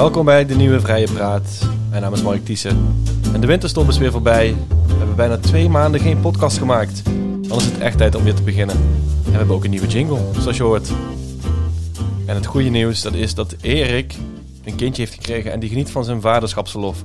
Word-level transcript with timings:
Welkom 0.00 0.24
bij 0.24 0.46
de 0.46 0.54
nieuwe 0.54 0.80
Vrije 0.80 1.12
Praat. 1.12 1.68
Mijn 1.90 2.02
naam 2.02 2.12
is 2.12 2.22
Mark 2.22 2.44
Thiessen. 2.44 3.02
En 3.32 3.40
de 3.40 3.46
winterstop 3.46 3.88
is 3.88 3.98
weer 3.98 4.10
voorbij. 4.10 4.54
We 4.86 4.94
hebben 4.96 5.16
bijna 5.16 5.38
twee 5.38 5.68
maanden 5.68 6.00
geen 6.00 6.20
podcast 6.20 6.58
gemaakt. 6.58 7.04
Dan 7.48 7.58
is 7.58 7.64
het 7.64 7.78
echt 7.78 7.98
tijd 7.98 8.14
om 8.14 8.22
weer 8.22 8.34
te 8.34 8.42
beginnen. 8.42 8.76
En 9.24 9.30
we 9.30 9.36
hebben 9.36 9.56
ook 9.56 9.64
een 9.64 9.70
nieuwe 9.70 9.86
jingle, 9.86 10.20
zoals 10.38 10.56
je 10.56 10.62
hoort. 10.62 10.92
En 12.26 12.34
het 12.34 12.46
goede 12.46 12.68
nieuws 12.68 13.02
dat 13.02 13.14
is 13.14 13.34
dat 13.34 13.56
Erik 13.60 14.14
een 14.64 14.76
kindje 14.76 15.02
heeft 15.02 15.14
gekregen 15.14 15.52
en 15.52 15.60
die 15.60 15.68
geniet 15.68 15.90
van 15.90 16.04
zijn 16.04 16.20
vaderschapsverlof. 16.20 17.02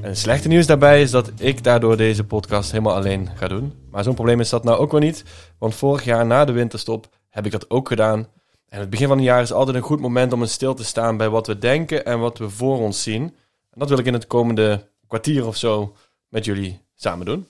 En 0.00 0.08
het 0.08 0.18
slechte 0.18 0.48
nieuws 0.48 0.66
daarbij 0.66 1.02
is 1.02 1.10
dat 1.10 1.32
ik 1.38 1.64
daardoor 1.64 1.96
deze 1.96 2.24
podcast 2.24 2.70
helemaal 2.70 2.94
alleen 2.94 3.28
ga 3.34 3.48
doen. 3.48 3.72
Maar 3.90 4.04
zo'n 4.04 4.14
probleem 4.14 4.40
is 4.40 4.48
dat 4.48 4.64
nou 4.64 4.78
ook 4.78 4.90
wel 4.90 5.00
niet. 5.00 5.24
Want 5.58 5.74
vorig 5.74 6.04
jaar 6.04 6.26
na 6.26 6.44
de 6.44 6.52
winterstop 6.52 7.08
heb 7.30 7.46
ik 7.46 7.52
dat 7.52 7.70
ook 7.70 7.88
gedaan. 7.88 8.26
En 8.72 8.80
het 8.80 8.90
begin 8.90 9.06
van 9.06 9.16
het 9.16 9.26
jaar 9.26 9.42
is 9.42 9.52
altijd 9.52 9.76
een 9.76 9.82
goed 9.82 10.00
moment 10.00 10.32
om 10.32 10.40
eens 10.40 10.52
stil 10.52 10.74
te 10.74 10.84
staan 10.84 11.16
bij 11.16 11.28
wat 11.28 11.46
we 11.46 11.58
denken 11.58 12.04
en 12.04 12.18
wat 12.18 12.38
we 12.38 12.50
voor 12.50 12.78
ons 12.78 13.02
zien. 13.02 13.22
En 13.70 13.78
dat 13.78 13.88
wil 13.88 13.98
ik 13.98 14.06
in 14.06 14.12
het 14.12 14.26
komende 14.26 14.88
kwartier 15.06 15.46
of 15.46 15.56
zo 15.56 15.96
met 16.28 16.44
jullie 16.44 16.80
samen 16.94 17.26
doen. 17.26 17.46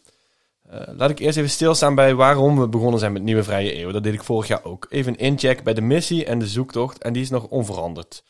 Uh, 0.73 0.81
laat 0.97 1.11
ik 1.11 1.19
eerst 1.19 1.39
even 1.39 1.51
stilstaan 1.51 1.95
bij 1.95 2.15
waarom 2.15 2.59
we 2.59 2.69
begonnen 2.69 2.98
zijn 2.98 3.12
met 3.12 3.23
Nieuwe 3.23 3.43
Vrije 3.43 3.79
Eeuw. 3.79 3.91
Dat 3.91 4.03
deed 4.03 4.15
ik 4.15 4.23
vorig 4.23 4.48
jaar 4.48 4.65
ook. 4.65 4.87
Even 4.91 5.17
incheck 5.17 5.62
bij 5.62 5.75
de 5.75 5.81
missie 5.81 6.25
en 6.25 6.39
de 6.39 6.47
zoektocht. 6.47 7.03
En 7.03 7.12
die 7.12 7.23
is 7.23 7.31
nog 7.31 7.47
onveranderd. 7.47 8.25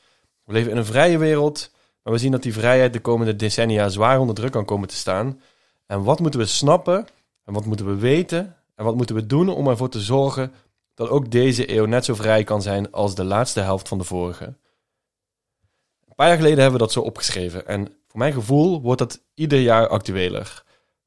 We 0.45 0.53
leven 0.53 0.71
in 0.71 0.77
een 0.77 0.85
vrije 0.85 1.19
wereld, 1.19 1.71
maar 2.03 2.13
we 2.13 2.19
zien 2.19 2.33
dat 2.33 2.43
die 2.43 2.53
vrijheid 2.53 2.93
de 2.93 3.01
komende 3.01 3.37
decennia 3.37 3.89
zwaar 3.89 4.21
onder 4.21 4.35
druk 4.35 4.53
kan 4.53 4.65
komen 4.65 4.89
te 4.89 4.95
staan. 4.95 5.41
En 5.87 6.03
wat 6.03 6.21
moeten 6.21 6.41
we 6.41 6.47
snappen? 6.47 7.07
En 7.45 7.53
wat 7.53 7.65
moeten 7.65 7.87
we 7.87 7.97
weten? 7.97 8.57
En 8.75 8.85
wat 8.85 8.97
moeten 8.97 9.15
we 9.15 9.27
doen 9.27 9.49
om 9.49 9.69
ervoor 9.69 9.89
te 9.89 10.01
zorgen 10.01 10.53
dat 10.95 11.09
ook 11.09 11.31
deze 11.31 11.75
eeuw 11.75 11.85
net 11.85 12.05
zo 12.05 12.15
vrij 12.15 12.45
kan 12.45 12.63
zijn 12.63 12.91
als 12.91 13.15
de 13.15 13.25
laatste 13.25 13.61
helft 13.61 13.89
van 13.89 13.99
de 13.99 14.05
vorige. 14.05 14.45
Een 14.45 16.15
paar 16.15 16.27
jaar 16.27 16.37
geleden 16.37 16.61
hebben 16.61 16.81
we 16.81 16.87
dat 16.87 16.93
zo 16.93 17.01
opgeschreven 17.01 17.67
en 17.67 17.85
voor 18.07 18.19
mijn 18.19 18.33
gevoel 18.33 18.81
wordt 18.81 18.99
dat 18.99 19.23
ieder 19.35 19.61
jaar 19.61 19.89
actueler. 19.89 20.63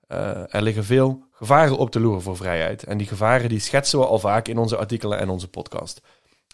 Uh, 0.08 0.54
er 0.56 0.62
liggen 0.62 0.84
veel 0.84 1.24
gevaren 1.32 1.78
op 1.78 1.92
de 1.92 2.00
loer 2.00 2.22
voor 2.22 2.38
vrijheid 2.38 2.84
en 2.84 2.98
die 2.98 3.08
gevaren 3.08 3.50
die 3.50 3.60
schetsen 3.60 4.00
we 4.00 4.06
al 4.06 4.20
vaak 4.20 4.48
in 4.48 4.58
onze 4.58 4.78
artikelen 4.78 5.20
en 5.20 5.30
onze 5.30 5.48
podcast. 5.48 6.02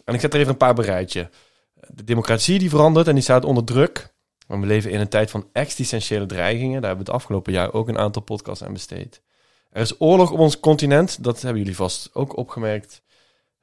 En 0.06 0.14
ik 0.14 0.20
zet 0.20 0.34
er 0.34 0.40
even 0.40 0.52
een 0.52 0.58
paar 0.58 0.74
bereidje. 0.74 1.30
De 1.88 2.04
democratie 2.04 2.60
die 2.60 2.70
verandert 2.70 3.08
en 3.08 3.14
die 3.14 3.24
staat 3.24 3.46
onder 3.46 3.64
druk. 3.64 4.14
We 4.48 4.66
leven 4.66 4.92
in 4.92 5.00
een 5.00 5.10
tijd 5.10 5.32
van 5.32 5.50
existentiële 5.54 6.26
dreigingen. 6.26 6.82
Daar 6.82 6.90
hebben 6.90 7.06
we 7.06 7.12
het 7.12 7.22
afgelopen 7.22 7.54
jaar 7.54 7.74
ook 7.74 7.88
een 7.88 7.98
aantal 7.98 8.22
podcasts 8.22 8.64
aan 8.64 8.74
besteed. 8.74 9.22
Er 9.70 9.82
is 9.82 10.02
oorlog 10.02 10.32
op 10.32 10.40
ons 10.40 10.60
continent, 10.60 11.24
dat 11.24 11.42
hebben 11.42 11.62
jullie 11.62 11.76
vast 11.76 12.10
ook 12.14 12.38
opgemerkt. 12.38 13.02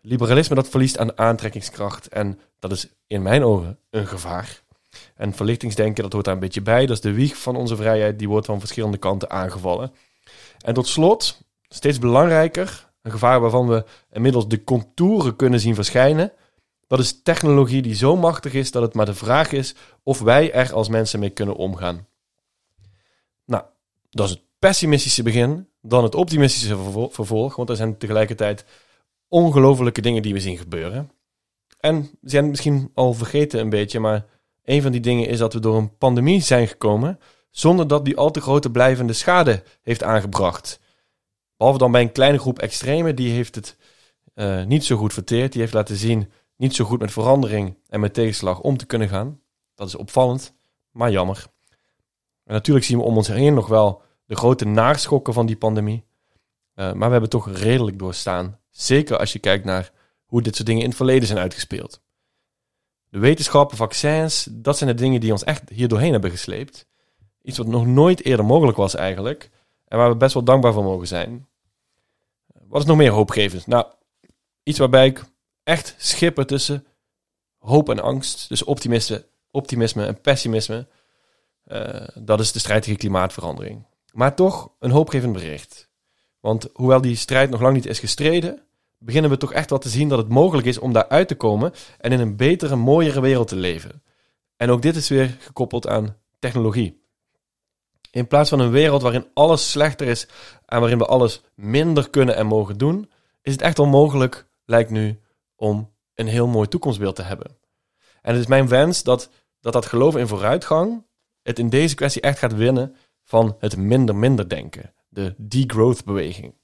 Liberalisme 0.00 0.54
dat 0.54 0.68
verliest 0.68 0.98
aan 0.98 1.18
aantrekkingskracht 1.18 2.08
en 2.08 2.41
dat 2.58 2.72
is 2.72 2.88
in 3.06 3.22
mijn 3.22 3.44
ogen 3.44 3.78
een 3.91 4.06
gevaar. 4.06 4.62
En 5.14 5.32
verlichtingsdenken, 5.32 6.02
dat 6.02 6.12
hoort 6.12 6.24
daar 6.24 6.34
een 6.34 6.41
beetje 6.41 6.62
bij. 6.62 6.86
Dat 6.86 6.96
is 6.96 7.02
de 7.02 7.12
wieg 7.12 7.36
van 7.36 7.56
onze 7.56 7.77
vrijheid, 7.77 8.19
die 8.19 8.28
wordt 8.28 8.46
van 8.46 8.58
verschillende 8.58 8.96
kanten 8.96 9.30
aangevallen. 9.30 9.92
En 10.60 10.74
tot 10.74 10.86
slot, 10.86 11.41
steeds 11.69 11.98
belangrijker, 11.98 12.91
een 13.02 13.10
gevaar 13.10 13.41
waarvan 13.41 13.69
we 13.69 13.84
inmiddels 14.12 14.48
de 14.48 14.64
contouren 14.64 15.36
kunnen 15.36 15.60
zien 15.60 15.74
verschijnen. 15.74 16.32
Dat 16.86 16.98
is 16.98 17.22
technologie 17.22 17.82
die 17.82 17.94
zo 17.94 18.16
machtig 18.16 18.52
is 18.52 18.70
dat 18.70 18.82
het 18.82 18.94
maar 18.94 19.06
de 19.06 19.14
vraag 19.14 19.52
is 19.52 19.74
of 20.02 20.20
wij 20.20 20.52
er 20.52 20.72
als 20.72 20.88
mensen 20.88 21.20
mee 21.20 21.30
kunnen 21.30 21.56
omgaan. 21.56 22.06
Nou, 23.44 23.62
dat 24.10 24.26
is 24.26 24.32
het 24.32 24.42
pessimistische 24.58 25.22
begin, 25.22 25.69
dan 25.82 26.02
het 26.02 26.14
optimistische 26.14 26.76
vervolg, 27.10 27.56
want 27.56 27.69
er 27.70 27.76
zijn 27.76 27.98
tegelijkertijd 27.98 28.64
ongelofelijke 29.28 30.00
dingen 30.00 30.22
die 30.22 30.32
we 30.32 30.40
zien 30.40 30.58
gebeuren. 30.58 31.10
En 31.80 32.00
we 32.20 32.30
zijn 32.30 32.48
misschien 32.48 32.91
al 32.94 33.12
vergeten 33.12 33.60
een 33.60 33.70
beetje, 33.70 34.00
maar 34.00 34.26
een 34.64 34.82
van 34.82 34.92
die 34.92 35.00
dingen 35.00 35.28
is 35.28 35.38
dat 35.38 35.53
we 35.53 35.60
door 35.60 35.76
een 35.76 35.97
pandemie 35.97 36.41
zijn 36.41 36.69
gekomen 36.69 37.19
zonder 37.50 37.88
dat 37.88 38.04
die 38.04 38.16
al 38.16 38.30
te 38.30 38.41
grote 38.41 38.70
blijvende 38.70 39.12
schade 39.12 39.62
heeft 39.82 40.03
aangebracht. 40.03 40.80
Behalve 41.56 41.78
dan 41.78 41.92
bij 41.92 42.03
een 42.03 42.12
kleine 42.12 42.38
groep 42.38 42.58
extremen, 42.58 43.16
die 43.16 43.30
heeft 43.30 43.54
het 43.54 43.76
uh, 44.34 44.64
niet 44.64 44.84
zo 44.84 44.97
goed 44.97 45.12
verteerd. 45.12 45.53
Die 45.53 45.60
heeft 45.60 45.72
laten 45.72 45.97
zien 45.97 46.30
niet 46.56 46.74
zo 46.74 46.84
goed 46.84 47.00
met 47.00 47.10
verandering 47.10 47.76
en 47.88 48.00
met 48.00 48.14
tegenslag 48.14 48.60
om 48.60 48.76
te 48.76 48.86
kunnen 48.86 49.08
gaan. 49.08 49.41
Dat 49.74 49.88
is 49.88 49.94
opvallend, 49.94 50.54
maar 50.91 51.10
jammer. 51.10 51.47
En 52.44 52.54
natuurlijk 52.54 52.86
zien 52.86 52.98
we 52.98 53.04
om 53.04 53.16
ons 53.16 53.28
heen 53.28 53.54
nog 53.54 53.66
wel 53.66 54.03
de 54.26 54.36
grote 54.36 54.64
naschokken 54.64 55.32
van 55.32 55.47
die 55.47 55.56
pandemie. 55.56 56.04
Uh, 56.74 56.92
maar 56.92 57.06
we 57.06 57.12
hebben 57.12 57.30
toch 57.30 57.50
redelijk 57.50 57.98
doorstaan 57.98 58.60
Zeker 58.78 59.19
als 59.19 59.33
je 59.33 59.39
kijkt 59.39 59.65
naar 59.65 59.93
hoe 60.25 60.43
dit 60.43 60.55
soort 60.55 60.66
dingen 60.66 60.83
in 60.83 60.89
het 60.89 60.97
verleden 60.97 61.27
zijn 61.27 61.39
uitgespeeld. 61.39 62.00
De 63.09 63.19
wetenschappen, 63.19 63.77
vaccins, 63.77 64.49
dat 64.50 64.78
zijn 64.78 64.91
de 64.91 65.03
dingen 65.03 65.21
die 65.21 65.33
ons 65.33 65.44
echt 65.44 65.69
hier 65.69 65.89
doorheen 65.89 66.12
hebben 66.12 66.31
gesleept. 66.31 66.87
Iets 67.43 67.59
wat 67.59 67.66
nog 67.66 67.87
nooit 67.87 68.25
eerder 68.25 68.44
mogelijk 68.44 68.77
was 68.77 68.94
eigenlijk. 68.94 69.50
En 69.84 69.99
waar 69.99 70.11
we 70.11 70.16
best 70.16 70.34
wel 70.34 70.43
dankbaar 70.43 70.72
voor 70.72 70.83
mogen 70.83 71.06
zijn. 71.06 71.49
Wat 72.47 72.81
is 72.81 72.87
nog 72.87 72.97
meer 72.97 73.11
hoopgevend? 73.11 73.66
Nou, 73.66 73.87
iets 74.62 74.78
waarbij 74.78 75.06
ik 75.06 75.25
echt 75.62 75.95
schipper 75.99 76.47
tussen 76.47 76.87
hoop 77.59 77.89
en 77.89 78.00
angst. 78.00 78.49
Dus 78.49 78.65
optimisme, 78.65 79.27
optimisme 79.50 80.06
en 80.06 80.21
pessimisme. 80.21 80.87
Uh, 81.66 82.09
dat 82.15 82.41
is 82.41 82.53
de 82.53 82.59
strijd 82.59 82.83
tegen 82.83 82.99
klimaatverandering. 82.99 83.87
Maar 84.12 84.34
toch 84.34 84.72
een 84.78 84.91
hoopgevend 84.91 85.33
bericht. 85.33 85.89
Want 86.41 86.69
hoewel 86.72 87.00
die 87.00 87.16
strijd 87.16 87.50
nog 87.50 87.60
lang 87.60 87.75
niet 87.75 87.87
is 87.87 87.99
gestreden, 87.99 88.62
beginnen 88.98 89.31
we 89.31 89.36
toch 89.36 89.53
echt 89.53 89.70
wel 89.70 89.78
te 89.78 89.88
zien 89.88 90.09
dat 90.09 90.19
het 90.19 90.28
mogelijk 90.28 90.66
is 90.66 90.78
om 90.78 90.92
daaruit 90.92 91.28
te 91.28 91.34
komen 91.34 91.72
en 91.98 92.12
in 92.12 92.20
een 92.20 92.36
betere, 92.36 92.76
mooiere 92.76 93.20
wereld 93.20 93.48
te 93.48 93.56
leven. 93.56 94.03
En 94.56 94.70
ook 94.70 94.82
dit 94.82 94.97
is 94.97 95.09
weer 95.09 95.36
gekoppeld 95.41 95.88
aan 95.88 96.16
technologie. 96.38 97.06
In 98.10 98.26
plaats 98.26 98.50
van 98.50 98.60
een 98.60 98.70
wereld 98.70 99.03
waarin 99.03 99.26
alles 99.34 99.70
slechter 99.70 100.06
is 100.06 100.28
en 100.66 100.81
waarin 100.81 100.98
we 100.98 101.06
alles 101.06 101.42
minder 101.54 102.10
kunnen 102.10 102.36
en 102.36 102.47
mogen 102.47 102.78
doen, 102.78 103.10
is 103.42 103.53
het 103.53 103.62
echt 103.62 103.78
onmogelijk, 103.78 104.48
lijkt 104.64 104.91
nu, 104.91 105.20
om 105.56 105.92
een 106.15 106.26
heel 106.26 106.47
mooi 106.47 106.69
toekomstbeeld 106.69 107.16
te 107.16 107.22
hebben. 107.22 107.56
En 108.22 108.32
het 108.32 108.42
is 108.42 108.47
mijn 108.47 108.69
wens 108.69 109.03
dat 109.03 109.30
dat, 109.60 109.72
dat 109.72 109.86
geloof 109.86 110.16
in 110.16 110.26
vooruitgang 110.26 111.06
het 111.42 111.59
in 111.59 111.69
deze 111.69 111.94
kwestie 111.94 112.22
echt 112.22 112.38
gaat 112.38 112.54
winnen 112.54 112.97
van 113.25 113.56
het 113.59 113.76
minder-minder 113.76 114.48
denken, 114.48 114.94
de 115.09 115.34
degrowth 115.36 116.04
beweging. 116.04 116.54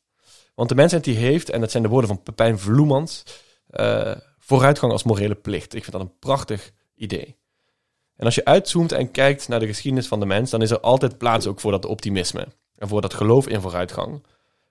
Want 0.55 0.69
de 0.69 0.75
mensheid 0.75 1.05
die 1.05 1.17
heeft, 1.17 1.51
en 1.51 1.61
dat 1.61 1.71
zijn 1.71 1.83
de 1.83 1.89
woorden 1.89 2.09
van 2.09 2.23
Pepijn 2.23 2.59
Vloemans, 2.59 3.25
uh, 3.71 4.15
vooruitgang 4.39 4.93
als 4.93 5.03
morele 5.03 5.35
plicht. 5.35 5.75
Ik 5.75 5.83
vind 5.83 5.93
dat 5.93 6.01
een 6.01 6.19
prachtig 6.19 6.71
idee. 6.95 7.37
En 8.17 8.25
als 8.25 8.35
je 8.35 8.45
uitzoomt 8.45 8.93
en 8.93 9.11
kijkt 9.11 9.49
naar 9.49 9.61
de 9.61 9.67
geschiedenis 9.67 10.09
van 10.09 10.21
de 10.21 10.27
mens, 10.27 10.51
dan 10.51 10.63
is 10.63 10.71
er 10.71 10.81
altijd 10.81 11.19
plaats 11.19 11.47
ook 11.47 11.61
voor 11.61 11.71
dat 11.71 11.87
optimisme. 11.87 12.47
En 12.77 12.89
voor 12.89 13.01
dat 13.01 13.15
geloof 13.15 13.49
in 13.49 13.61
vooruitgang. 13.61 14.27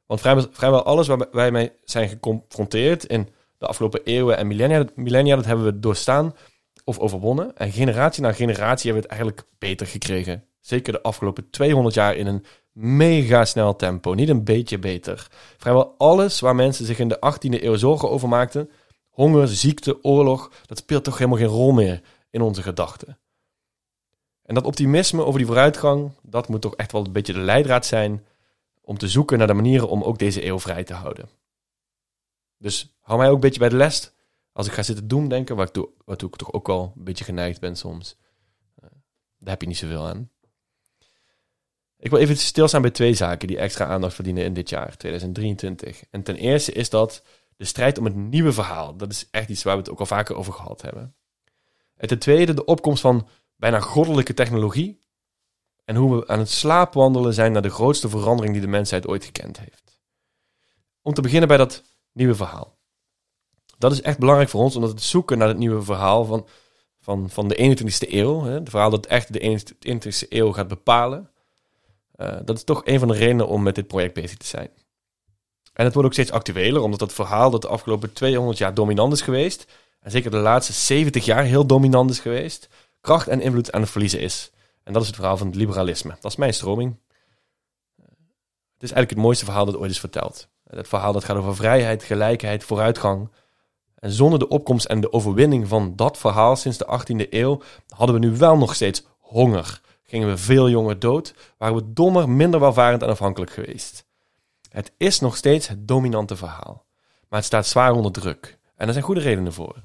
Want 0.06 0.22
vrijwel, 0.22 0.46
vrijwel 0.52 0.84
alles 0.84 1.08
waar 1.08 1.28
wij 1.32 1.52
mee 1.52 1.72
zijn 1.84 2.10
geconfronteerd 2.10 3.06
in 3.06 3.30
de 3.58 3.68
afgelopen 3.68 4.04
eeuwen 4.04 4.38
en 4.38 4.48
millennia, 4.48 4.86
millennia, 4.96 5.36
dat 5.36 5.46
hebben 5.46 5.66
we 5.66 5.80
doorstaan 5.80 6.36
of 6.84 7.00
overwonnen. 7.00 7.58
En 7.58 7.72
generatie 7.72 8.22
na 8.22 8.34
generatie 8.34 8.92
hebben 8.92 9.10
we 9.10 9.14
het 9.14 9.20
eigenlijk 9.20 9.50
beter 9.58 9.88
gekregen. 9.88 10.44
Zeker 10.60 10.94
de 10.94 11.02
afgelopen 11.02 11.50
200 11.50 11.96
jaar 11.96 12.16
in 12.16 12.28
een 12.28 12.46
mega 12.74 13.46
snel 13.46 13.76
tempo. 13.76 14.14
Niet 14.14 14.30
een 14.30 14.44
beetje 14.44 14.80
beter. 14.80 15.28
Vrijwel 15.58 15.96
alles 15.98 16.40
waar 16.40 16.56
mensen 16.56 16.86
zich 16.86 17.00
in 17.00 17.08
de 17.08 17.34
18e 17.34 17.64
eeuw 17.64 17.76
zorgen 17.76 18.10
over 18.10 18.30
maakten, 18.30 18.70
honger, 19.10 19.48
ziekte, 19.48 20.04
oorlog, 20.04 20.52
dat 20.66 20.78
speelt 20.78 21.04
toch 21.04 21.18
helemaal 21.18 21.40
geen 21.40 21.48
rol 21.48 21.72
meer 21.72 22.02
in 22.30 22.42
onze 22.42 22.62
gedachten. 22.62 23.18
En 24.44 24.56
dat 24.56 24.66
optimisme 24.66 25.24
over 25.24 25.38
die 25.38 25.48
vooruitgang, 25.48 26.12
dat 26.22 26.48
moet 26.48 26.62
toch 26.62 26.76
echt 26.76 26.92
wel 26.92 27.06
een 27.06 27.12
beetje 27.12 27.34
de 27.34 27.40
leidraad 27.40 27.86
zijn 27.86 28.26
om 28.82 28.98
te 28.98 29.08
zoeken 29.08 29.38
naar 29.38 29.48
de 29.48 29.54
manieren 29.54 29.90
om 29.90 30.04
ook 30.04 30.20
deze 30.20 30.46
eeuw 30.46 30.60
vrij 30.60 30.84
te 30.84 30.94
houden. 30.94 31.30
Dus 32.58 32.98
hou 33.00 33.20
mij 33.20 33.28
ook 33.28 33.34
een 33.34 33.40
beetje 33.40 33.60
bij 33.60 33.70
de 33.70 33.76
les. 33.76 34.12
Als 34.52 34.68
ik 34.68 34.74
ga 34.74 34.84
zitten 34.84 35.08
doen 35.08 35.28
denken, 35.28 35.56
waartoe, 35.56 35.90
waartoe 36.06 36.30
ik 36.30 36.36
toch 36.36 36.54
ook 36.54 36.68
wel 36.68 36.94
een 36.96 37.04
beetje 37.04 37.24
geneigd 37.24 37.60
ben 37.60 37.76
soms. 37.76 38.18
Uh, 38.84 38.90
daar 39.38 39.50
heb 39.50 39.62
je 39.62 39.68
niet 39.68 39.78
zoveel 39.78 40.08
aan. 40.08 40.30
Ik 42.04 42.10
wil 42.10 42.20
even 42.20 42.38
stilstaan 42.38 42.82
bij 42.82 42.92
twee 42.92 43.14
zaken 43.14 43.48
die 43.48 43.58
extra 43.58 43.86
aandacht 43.86 44.14
verdienen 44.14 44.44
in 44.44 44.54
dit 44.54 44.70
jaar, 44.70 44.98
2023. 44.98 46.04
En 46.10 46.24
ten 46.24 46.36
eerste 46.36 46.72
is 46.72 46.90
dat 46.90 47.24
de 47.58 47.66
strijd 47.66 47.98
om 47.98 48.06
het 48.06 48.16
nieuwe 48.16 48.54
verhaal. 48.54 48.98
Dat 48.98 49.12
is 49.12 49.28
echt 49.32 49.50
iets 49.50 49.64
waar 49.64 49.74
we 49.74 49.82
het 49.82 49.90
ook 49.90 50.00
al 50.00 50.06
vaker 50.06 50.36
over 50.36 50.54
gehad 50.54 50.82
hebben. 50.82 51.16
En 51.96 52.08
ten 52.08 52.20
tweede 52.20 52.54
de 52.54 52.66
opkomst 52.66 53.02
van 53.02 53.28
bijna 53.56 53.80
goddelijke 53.80 54.34
technologie. 54.34 55.04
En 55.86 55.96
hoe 55.96 56.16
we 56.16 56.28
aan 56.28 56.40
het 56.40 56.50
slaapwandelen 56.50 57.34
zijn 57.34 57.52
naar 57.52 57.62
de 57.62 57.70
grootste 57.70 58.10
verandering 58.10 58.54
die 58.54 58.64
de 58.64 58.70
mensheid 58.70 59.08
ooit 59.08 59.26
gekend 59.26 59.60
heeft. 59.60 60.02
Om 61.02 61.14
te 61.14 61.22
beginnen 61.22 61.48
bij 61.48 61.58
dat 61.58 61.84
nieuwe 62.12 62.36
verhaal. 62.36 62.78
Dat 63.78 63.92
is 63.92 64.02
echt 64.02 64.20
belangrijk 64.20 64.50
voor 64.50 64.62
ons, 64.62 64.76
omdat 64.76 64.92
het 64.92 65.02
zoeken 65.02 65.38
naar 65.38 65.48
het 65.48 65.58
nieuwe 65.58 65.82
verhaal 65.82 66.26
van, 66.26 66.48
van, 67.00 67.30
van 67.30 67.48
de 67.48 67.78
21ste 67.78 68.12
eeuw, 68.12 68.42
hè, 68.42 68.52
het 68.52 68.70
verhaal 68.70 68.90
dat 68.90 69.06
echt 69.06 69.34
de 69.34 69.60
21ste 69.60 70.28
eeuw 70.30 70.52
gaat 70.52 70.68
bepalen, 70.68 71.32
uh, 72.24 72.38
dat 72.46 72.58
is 72.58 72.64
toch 72.64 72.82
een 72.86 73.00
van 73.00 73.08
de 73.08 73.14
redenen 73.14 73.48
om 73.48 73.64
met 73.64 73.76
dit 73.76 73.88
project 73.88 74.14
bezig 74.14 74.38
te 74.38 74.46
zijn. 74.46 74.70
En 75.74 75.84
het 75.84 75.94
wordt 75.94 76.08
ook 76.08 76.14
steeds 76.14 76.32
actueler, 76.32 76.82
omdat 76.82 77.00
dat 77.00 77.14
verhaal 77.14 77.50
dat 77.50 77.62
de 77.62 77.68
afgelopen 77.68 78.14
200 78.14 78.58
jaar 78.58 78.74
dominant 78.74 79.14
is 79.14 79.22
geweest, 79.22 79.66
en 80.00 80.12
zeker 80.12 80.32
de 80.32 80.38
laatste 80.38 80.74
70 80.74 81.26
jaar 81.26 81.44
heel 81.44 81.66
dominant 81.66 82.10
is 82.10 82.20
geweest, 82.20 82.70
kracht 83.02 83.28
en 83.28 83.42
invloed 83.42 83.72
aan 83.72 83.82
het 83.82 83.90
verliezen 83.90 84.20
is. 84.20 84.52
En 84.84 84.94
dat 84.94 85.02
is 85.02 85.08
het 85.08 85.18
verhaal 85.18 85.38
van 85.38 85.48
het 85.48 85.56
liberalisme. 85.56 86.16
Dat 86.20 86.32
is 86.32 86.38
mijn 86.38 86.54
stroming. 86.54 86.96
Het 88.74 88.92
is 88.92 88.92
eigenlijk 88.92 89.10
het 89.10 89.20
mooiste 89.20 89.46
verhaal 89.46 89.66
dat 89.66 89.78
ooit 89.78 89.92
is 89.92 90.00
verteld. 90.00 90.48
Het 90.70 90.88
verhaal 90.88 91.14
dat 91.14 91.24
gaat 91.24 91.38
over 91.38 91.56
vrijheid, 91.56 92.04
gelijkheid, 92.04 92.64
vooruitgang. 92.64 93.30
En 93.96 94.12
zonder 94.12 94.40
de 94.40 94.48
opkomst 94.48 94.86
en 94.86 95.02
de 95.02 95.14
overwinning 95.14 95.68
van 95.68 95.96
dat 95.96 96.18
verhaal 96.18 96.56
sinds 96.56 96.78
de 96.78 97.00
18e 97.00 97.30
eeuw 97.30 97.62
hadden 97.88 98.20
we 98.20 98.26
nu 98.26 98.38
wel 98.38 98.58
nog 98.58 98.76
steeds 98.76 99.04
honger. 99.20 99.82
Gingen 100.14 100.28
we 100.28 100.38
veel 100.38 100.70
jonger 100.70 101.00
dood, 101.00 101.34
waren 101.58 101.76
we 101.76 101.94
dommer, 101.94 102.30
minder 102.30 102.60
welvarend 102.60 103.02
en 103.02 103.10
afhankelijk 103.10 103.52
geweest. 103.52 104.06
Het 104.70 104.92
is 104.98 105.20
nog 105.20 105.38
steeds 105.38 105.68
het 105.68 105.88
dominante 105.88 106.36
verhaal. 106.36 106.86
Maar 107.30 107.40
het 107.40 107.46
staat 107.48 107.68
zwaar 107.68 107.92
onder 107.92 108.12
druk. 108.12 108.58
En 108.76 108.88
er 108.88 108.94
zijn 108.94 109.06
goede 109.06 109.22
redenen 109.22 109.54
voor. 109.54 109.84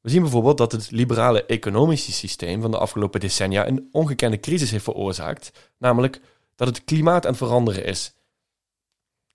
We 0.00 0.10
zien 0.10 0.22
bijvoorbeeld 0.22 0.58
dat 0.58 0.72
het 0.72 0.90
liberale 0.90 1.46
economische 1.46 2.12
systeem 2.12 2.60
van 2.60 2.70
de 2.70 2.78
afgelopen 2.78 3.20
decennia 3.20 3.66
een 3.66 3.88
ongekende 3.90 4.40
crisis 4.40 4.70
heeft 4.70 4.84
veroorzaakt, 4.84 5.70
namelijk 5.78 6.20
dat 6.56 6.68
het 6.68 6.84
klimaat 6.84 7.24
aan 7.24 7.30
het 7.30 7.40
veranderen 7.40 7.84
is. 7.84 8.14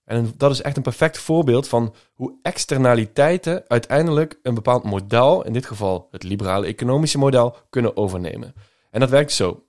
En 0.04 0.34
dat 0.36 0.50
is 0.50 0.62
echt 0.62 0.76
een 0.76 0.82
perfect 0.82 1.18
voorbeeld 1.18 1.68
van 1.68 1.94
hoe 2.14 2.38
externaliteiten 2.42 3.64
uiteindelijk 3.68 4.38
een 4.42 4.54
bepaald 4.54 4.84
model, 4.84 5.44
in 5.44 5.52
dit 5.52 5.66
geval 5.66 6.08
het 6.10 6.22
liberale 6.22 6.66
economische 6.66 7.18
model, 7.18 7.56
kunnen 7.70 7.96
overnemen. 7.96 8.54
En 8.90 9.00
dat 9.00 9.10
werkt 9.10 9.32
zo. 9.32 9.66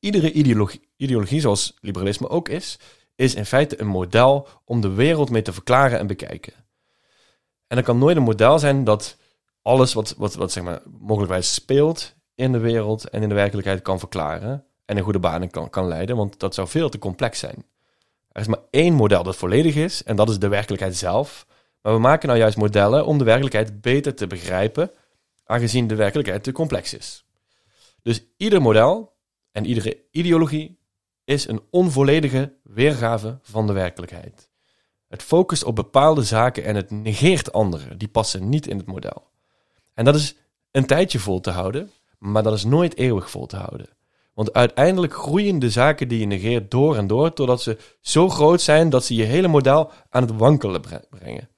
Iedere 0.00 0.32
ideologie, 0.32 0.88
ideologie 0.96 1.40
zoals 1.40 1.76
liberalisme 1.80 2.28
ook 2.28 2.48
is, 2.48 2.78
is 3.14 3.34
in 3.34 3.46
feite 3.46 3.80
een 3.80 3.86
model 3.86 4.48
om 4.64 4.80
de 4.80 4.92
wereld 4.92 5.30
mee 5.30 5.42
te 5.42 5.52
verklaren 5.52 5.98
en 5.98 6.06
bekijken. 6.06 6.52
En 7.66 7.76
dat 7.76 7.84
kan 7.84 7.98
nooit 7.98 8.16
een 8.16 8.22
model 8.22 8.58
zijn 8.58 8.84
dat 8.84 9.16
alles 9.62 9.92
wat, 9.92 10.14
wat, 10.18 10.34
wat 10.34 10.52
zeg 10.52 10.64
maar, 10.64 10.82
mogelijkwijs 11.00 11.54
speelt 11.54 12.14
in 12.34 12.52
de 12.52 12.58
wereld 12.58 13.08
en 13.08 13.22
in 13.22 13.28
de 13.28 13.34
werkelijkheid 13.34 13.82
kan 13.82 13.98
verklaren 13.98 14.64
en 14.84 14.96
een 14.96 15.02
goede 15.02 15.18
banen 15.18 15.50
kan, 15.50 15.70
kan 15.70 15.88
leiden, 15.88 16.16
want 16.16 16.38
dat 16.40 16.54
zou 16.54 16.68
veel 16.68 16.88
te 16.88 16.98
complex 16.98 17.38
zijn. 17.38 17.66
Er 18.32 18.40
is 18.40 18.46
maar 18.46 18.62
één 18.70 18.94
model 18.94 19.22
dat 19.22 19.36
volledig 19.36 19.74
is 19.74 20.02
en 20.02 20.16
dat 20.16 20.28
is 20.28 20.38
de 20.38 20.48
werkelijkheid 20.48 20.96
zelf. 20.96 21.46
Maar 21.82 21.92
we 21.92 22.00
maken 22.00 22.28
nou 22.28 22.40
juist 22.40 22.56
modellen 22.56 23.06
om 23.06 23.18
de 23.18 23.24
werkelijkheid 23.24 23.80
beter 23.80 24.14
te 24.14 24.26
begrijpen, 24.26 24.90
aangezien 25.44 25.86
de 25.86 25.94
werkelijkheid 25.94 26.42
te 26.42 26.52
complex 26.52 26.94
is. 26.94 27.25
Dus 28.06 28.24
ieder 28.36 28.62
model 28.62 29.12
en 29.52 29.64
iedere 29.64 30.04
ideologie 30.10 30.78
is 31.24 31.48
een 31.48 31.60
onvolledige 31.70 32.54
weergave 32.62 33.38
van 33.42 33.66
de 33.66 33.72
werkelijkheid. 33.72 34.50
Het 35.08 35.22
focust 35.22 35.64
op 35.64 35.74
bepaalde 35.74 36.22
zaken 36.22 36.64
en 36.64 36.76
het 36.76 36.90
negeert 36.90 37.52
andere. 37.52 37.96
Die 37.96 38.08
passen 38.08 38.48
niet 38.48 38.66
in 38.66 38.76
het 38.76 38.86
model. 38.86 39.30
En 39.94 40.04
dat 40.04 40.14
is 40.14 40.36
een 40.70 40.86
tijdje 40.86 41.18
vol 41.18 41.40
te 41.40 41.50
houden, 41.50 41.90
maar 42.18 42.42
dat 42.42 42.52
is 42.52 42.64
nooit 42.64 42.96
eeuwig 42.96 43.30
vol 43.30 43.46
te 43.46 43.56
houden. 43.56 43.88
Want 44.34 44.52
uiteindelijk 44.52 45.14
groeien 45.14 45.58
de 45.58 45.70
zaken 45.70 46.08
die 46.08 46.18
je 46.18 46.26
negeert 46.26 46.70
door 46.70 46.96
en 46.96 47.06
door, 47.06 47.32
totdat 47.32 47.62
ze 47.62 47.78
zo 48.00 48.28
groot 48.28 48.60
zijn 48.60 48.90
dat 48.90 49.04
ze 49.04 49.14
je 49.14 49.24
hele 49.24 49.48
model 49.48 49.90
aan 50.10 50.22
het 50.22 50.36
wankelen 50.36 50.82
brengen. 51.10 51.48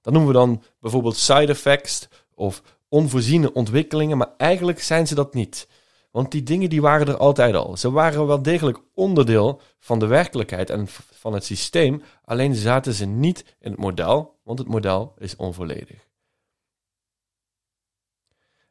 Dat 0.00 0.12
noemen 0.12 0.32
we 0.32 0.38
dan 0.38 0.62
bijvoorbeeld 0.80 1.16
side 1.16 1.46
effects 1.46 2.08
of 2.34 2.62
onvoorziene 2.88 3.52
ontwikkelingen, 3.52 4.16
maar 4.16 4.34
eigenlijk 4.36 4.82
zijn 4.82 5.06
ze 5.06 5.14
dat 5.14 5.34
niet. 5.34 5.68
Want 6.16 6.30
die 6.30 6.42
dingen 6.42 6.70
die 6.70 6.80
waren 6.80 7.06
er 7.06 7.16
altijd 7.16 7.54
al. 7.54 7.76
Ze 7.76 7.90
waren 7.90 8.26
wel 8.26 8.42
degelijk 8.42 8.78
onderdeel 8.94 9.60
van 9.78 9.98
de 9.98 10.06
werkelijkheid 10.06 10.70
en 10.70 10.88
van 10.88 11.32
het 11.32 11.44
systeem, 11.44 12.02
alleen 12.24 12.54
zaten 12.54 12.92
ze 12.92 13.04
niet 13.04 13.56
in 13.58 13.70
het 13.70 13.80
model, 13.80 14.38
want 14.42 14.58
het 14.58 14.68
model 14.68 15.14
is 15.18 15.36
onvolledig. 15.36 16.08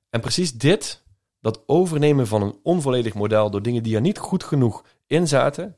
En 0.09 0.21
precies 0.21 0.53
dit, 0.53 1.03
dat 1.39 1.63
overnemen 1.65 2.27
van 2.27 2.41
een 2.41 2.59
onvolledig 2.63 3.13
model 3.13 3.49
door 3.49 3.61
dingen 3.61 3.83
die 3.83 3.95
er 3.95 4.01
niet 4.01 4.17
goed 4.17 4.43
genoeg 4.43 4.85
in 5.07 5.27
zaten, 5.27 5.77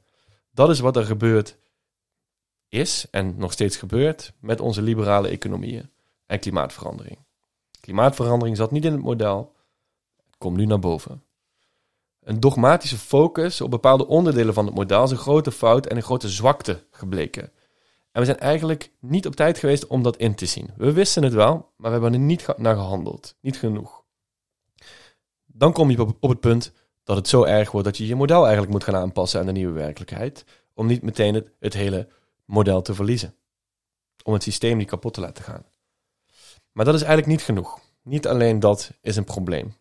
dat 0.51 0.69
is 0.69 0.79
wat 0.79 0.95
er 0.95 1.05
gebeurd 1.05 1.57
is 2.67 3.07
en 3.11 3.37
nog 3.37 3.51
steeds 3.51 3.77
gebeurt 3.77 4.33
met 4.39 4.61
onze 4.61 4.81
liberale 4.81 5.27
economieën 5.27 5.89
en 6.25 6.39
klimaatverandering. 6.39 7.17
Klimaatverandering 7.79 8.57
zat 8.57 8.71
niet 8.71 8.85
in 8.85 8.91
het 8.91 9.01
model, 9.01 9.55
het 10.25 10.37
komt 10.37 10.57
nu 10.57 10.65
naar 10.65 10.79
boven. 10.79 11.25
Een 12.27 12.39
dogmatische 12.39 12.97
focus 12.97 13.61
op 13.61 13.71
bepaalde 13.71 14.07
onderdelen 14.07 14.53
van 14.53 14.65
het 14.65 14.75
model 14.75 15.03
is 15.03 15.11
een 15.11 15.17
grote 15.17 15.51
fout 15.51 15.85
en 15.85 15.95
een 15.95 16.03
grote 16.03 16.29
zwakte 16.29 16.83
gebleken. 16.91 17.51
En 18.11 18.19
we 18.19 18.25
zijn 18.25 18.39
eigenlijk 18.39 18.91
niet 18.99 19.25
op 19.25 19.35
tijd 19.35 19.57
geweest 19.57 19.87
om 19.87 20.03
dat 20.03 20.17
in 20.17 20.35
te 20.35 20.45
zien. 20.45 20.69
We 20.77 20.91
wisten 20.91 21.23
het 21.23 21.33
wel, 21.33 21.53
maar 21.53 21.91
we 21.91 21.91
hebben 21.91 22.13
er 22.13 22.19
niet 22.19 22.45
naar 22.57 22.75
gehandeld. 22.75 23.35
Niet 23.41 23.57
genoeg. 23.57 24.03
Dan 25.45 25.73
kom 25.73 25.89
je 25.89 26.01
op 26.19 26.29
het 26.29 26.39
punt 26.39 26.71
dat 27.03 27.15
het 27.15 27.27
zo 27.27 27.43
erg 27.43 27.71
wordt 27.71 27.87
dat 27.87 27.97
je 27.97 28.07
je 28.07 28.15
model 28.15 28.41
eigenlijk 28.41 28.71
moet 28.71 28.83
gaan 28.83 28.95
aanpassen 28.95 29.39
aan 29.39 29.45
de 29.45 29.51
nieuwe 29.51 29.73
werkelijkheid. 29.73 30.45
Om 30.73 30.87
niet 30.87 31.01
meteen 31.01 31.33
het, 31.33 31.51
het 31.59 31.73
hele 31.73 32.07
model 32.45 32.81
te 32.81 32.93
verliezen. 32.93 33.35
Om 34.23 34.33
het 34.33 34.43
systeem 34.43 34.77
niet 34.77 34.89
kapot 34.89 35.13
te 35.13 35.21
laten 35.21 35.43
gaan. 35.43 35.65
Maar 36.71 36.85
dat 36.85 36.95
is 36.95 37.01
eigenlijk 37.01 37.31
niet 37.31 37.43
genoeg. 37.43 37.79
Niet 38.03 38.27
alleen 38.27 38.59
dat 38.59 38.91
is 39.01 39.15
een 39.15 39.23
probleem. 39.23 39.75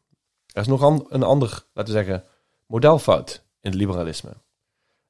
Er 0.52 0.60
is 0.60 0.66
nog 0.66 1.08
een 1.08 1.22
ander, 1.22 1.66
laten 1.72 1.94
we 1.94 2.04
zeggen, 2.04 2.24
modelfout 2.66 3.44
in 3.60 3.70
het 3.70 3.78
liberalisme. 3.78 4.32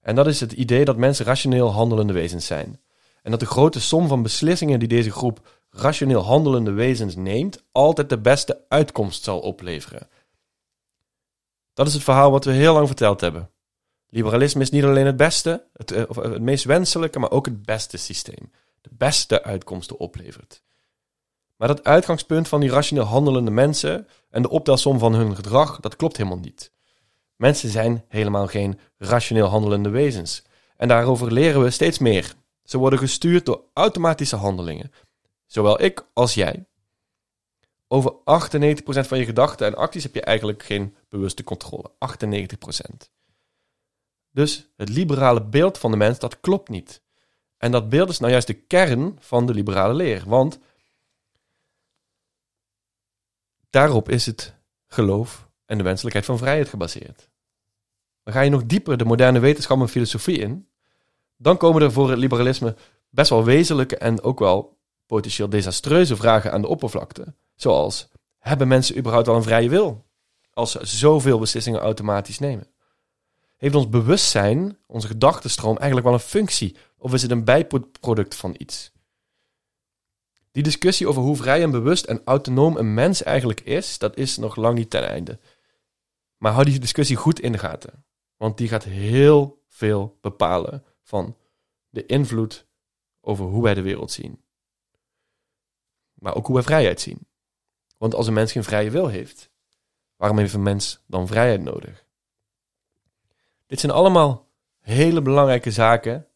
En 0.01 0.15
dat 0.15 0.27
is 0.27 0.41
het 0.41 0.53
idee 0.53 0.85
dat 0.85 0.97
mensen 0.97 1.25
rationeel 1.25 1.73
handelende 1.73 2.13
wezens 2.13 2.47
zijn. 2.47 2.81
En 3.23 3.31
dat 3.31 3.41
de 3.41 3.47
grote 3.47 3.81
som 3.81 4.09
van 4.09 4.23
beslissingen 4.23 4.79
die 4.79 4.89
deze 4.89 5.11
groep 5.11 5.49
rationeel 5.71 6.23
handelende 6.23 6.71
wezens 6.71 7.17
neemt, 7.17 7.65
altijd 7.73 8.09
de 8.09 8.19
beste 8.19 8.65
uitkomst 8.69 9.25
zal 9.25 9.41
opleveren. 9.41 10.09
Dat 11.75 11.87
is 11.87 11.95
het 11.95 12.03
verhaal 12.03 12.31
wat 12.31 12.45
we 12.45 12.53
heel 12.53 12.73
lang 12.73 12.87
verteld 12.87 13.21
hebben. 13.21 13.51
Liberalisme 14.09 14.63
is 14.63 14.71
niet 14.71 14.85
alleen 14.85 15.07
het 15.07 15.17
beste, 15.17 15.67
het, 15.73 15.91
eh, 15.91 16.03
of 16.09 16.17
het 16.17 16.43
meest 16.43 16.65
wenselijke, 16.65 17.19
maar 17.19 17.31
ook 17.31 17.45
het 17.45 17.63
beste 17.63 17.97
systeem. 17.97 18.51
De 18.81 18.91
beste 18.93 19.43
uitkomsten 19.43 19.99
oplevert. 19.99 20.63
Maar 21.57 21.69
dat 21.69 21.85
uitgangspunt 21.85 22.49
van 22.49 22.61
die 22.61 22.71
rationeel 22.71 23.05
handelende 23.05 23.51
mensen 23.51 24.09
en 24.31 24.43
de 24.43 24.51
optelsom 24.51 24.99
van 24.99 25.15
hun 25.15 25.35
gedrag, 25.37 25.81
dat 25.81 25.97
klopt 25.97 26.17
helemaal 26.17 26.39
niet. 26.39 26.73
Mensen 27.37 27.69
zijn 27.69 28.05
helemaal 28.09 28.47
geen 28.47 28.79
rationeel 28.99 29.47
handelende 29.47 29.89
wezens. 29.89 30.45
En 30.77 30.89
daarover 30.89 31.33
leren 31.33 31.63
we 31.63 31.71
steeds 31.71 31.99
meer. 31.99 32.35
Ze 32.65 32.79
worden 32.79 32.99
gestuurd 32.99 33.47
door 33.47 33.65
automatische 33.73 34.37
handelingen. 34.37 34.93
Zowel 35.47 35.83
ik 35.83 36.07
als 36.13 36.35
jij. 36.35 36.67
Over 37.89 38.13
98% 38.13 38.17
van 38.85 39.19
je 39.19 39.25
gedachten 39.25 39.67
en 39.67 39.75
acties 39.75 40.03
heb 40.03 40.15
je 40.15 40.23
eigenlijk 40.23 40.63
geen 40.63 40.97
bewuste 41.09 41.45
controle. 41.45 41.91
98%. 41.91 43.11
Dus 44.31 44.69
het 44.77 44.89
liberale 44.89 45.45
beeld 45.45 45.79
van 45.79 45.91
de 45.91 45.97
mens, 45.97 46.19
dat 46.19 46.41
klopt 46.41 46.69
niet. 46.69 47.03
En 47.57 47.73
dat 47.73 47.89
beeld 47.89 48.09
is 48.09 48.19
nou 48.19 48.31
juist 48.31 48.47
de 48.47 48.55
kern 48.55 49.17
van 49.21 49.47
de 49.47 49.55
liberale 49.55 49.95
leer. 49.95 50.23
Want 50.27 50.59
daarop 53.71 54.09
is 54.09 54.27
het 54.27 54.55
geloof 54.87 55.46
en 55.67 55.79
de 55.79 55.85
wenselijkheid 55.85 56.27
van 56.27 56.39
vrijheid 56.39 56.69
gebaseerd. 56.69 57.29
Dan 58.23 58.35
ga 58.35 58.41
je 58.41 58.51
nog 58.51 58.67
dieper 58.67 58.97
de 58.97 59.05
moderne 59.05 59.39
wetenschap 59.39 59.81
en 59.81 59.89
filosofie 59.89 60.39
in. 60.39 60.69
Dan 61.37 61.57
komen 61.57 61.83
er 61.83 61.93
voor 61.93 62.11
het 62.11 62.19
liberalisme 62.19 62.77
best 63.11 63.31
wel 63.31 63.45
wezenlijke 63.45 63.97
en 63.97 64.23
ook 64.23 64.39
wel 64.39 64.79
potentieel 65.07 65.49
desastreuze 65.49 66.17
vragen 66.17 66.53
aan 66.53 66.61
de 66.61 66.69
oppervlakte. 66.69 67.35
Zoals, 67.55 68.09
hebben 68.39 68.69
mensen 68.69 68.99
überhaupt 68.99 69.29
al 69.29 69.37
een 69.37 69.43
vrije 69.43 69.69
wil? 69.69 70.05
Als 70.53 70.71
ze 70.71 70.79
zoveel 70.83 71.39
beslissingen 71.39 71.81
automatisch 71.81 72.39
nemen. 72.39 72.67
Heeft 73.57 73.75
ons 73.75 73.89
bewustzijn, 73.89 74.79
onze 74.87 75.07
gedachtenstroom, 75.07 75.77
eigenlijk 75.77 76.07
wel 76.07 76.17
een 76.17 76.21
functie? 76.21 76.77
Of 76.99 77.13
is 77.15 77.23
het 77.23 77.31
een 77.31 77.45
bijproduct 77.45 78.35
van 78.35 78.55
iets? 78.59 78.93
Die 80.53 80.63
discussie 80.63 81.09
over 81.09 81.23
hoe 81.23 81.37
vrij 81.37 81.63
en 81.63 81.71
bewust 81.71 82.05
en 82.05 82.21
autonoom 82.25 82.77
een 82.77 82.95
mens 82.95 83.23
eigenlijk 83.23 83.61
is, 83.61 83.99
dat 83.99 84.17
is 84.17 84.37
nog 84.37 84.57
lang 84.57 84.79
niet 84.79 84.91
ten 84.91 85.09
einde. 85.09 85.39
Maar 86.37 86.53
hou 86.53 86.65
die 86.65 86.81
discussie 86.81 87.17
goed 87.17 87.41
in 87.41 87.53
de 87.53 87.59
gaten. 87.59 88.05
Want 88.37 88.59
die 88.59 88.69
gaat 88.69 88.85
heel 88.85 89.65
veel 89.69 90.19
bepalen 90.21 90.85
van 91.03 91.37
de 91.89 92.07
invloed 92.07 92.67
over 93.21 93.45
hoe 93.45 93.63
wij 93.63 93.75
de 93.75 93.83
wereld 93.83 94.13
zien. 94.13 94.43
Maar 96.15 96.35
ook 96.35 96.47
hoe 96.47 96.55
wij 96.55 96.65
vrijheid 96.65 97.01
zien. 97.01 97.27
Want 97.97 98.15
als 98.15 98.27
een 98.27 98.33
mens 98.33 98.53
geen 98.53 98.65
vrije 98.65 98.91
wil 98.91 99.09
heeft, 99.09 99.51
waarom 100.17 100.39
heeft 100.39 100.55
een 100.55 100.63
mens 100.63 101.03
dan 101.07 101.27
vrijheid 101.27 101.63
nodig? 101.63 102.05
Dit 103.67 103.81
zijn 103.81 103.93
allemaal 103.93 104.49
hele 104.81 105.23
belangrijke 105.23 105.71
zaken 105.71 106.29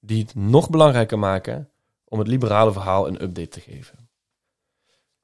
die 0.00 0.22
het 0.22 0.34
nog 0.34 0.70
belangrijker 0.70 1.18
maken 1.18 1.70
om 2.04 2.18
het 2.18 2.28
liberale 2.28 2.72
verhaal 2.72 3.06
een 3.06 3.22
update 3.22 3.48
te 3.48 3.60
geven. 3.60 4.07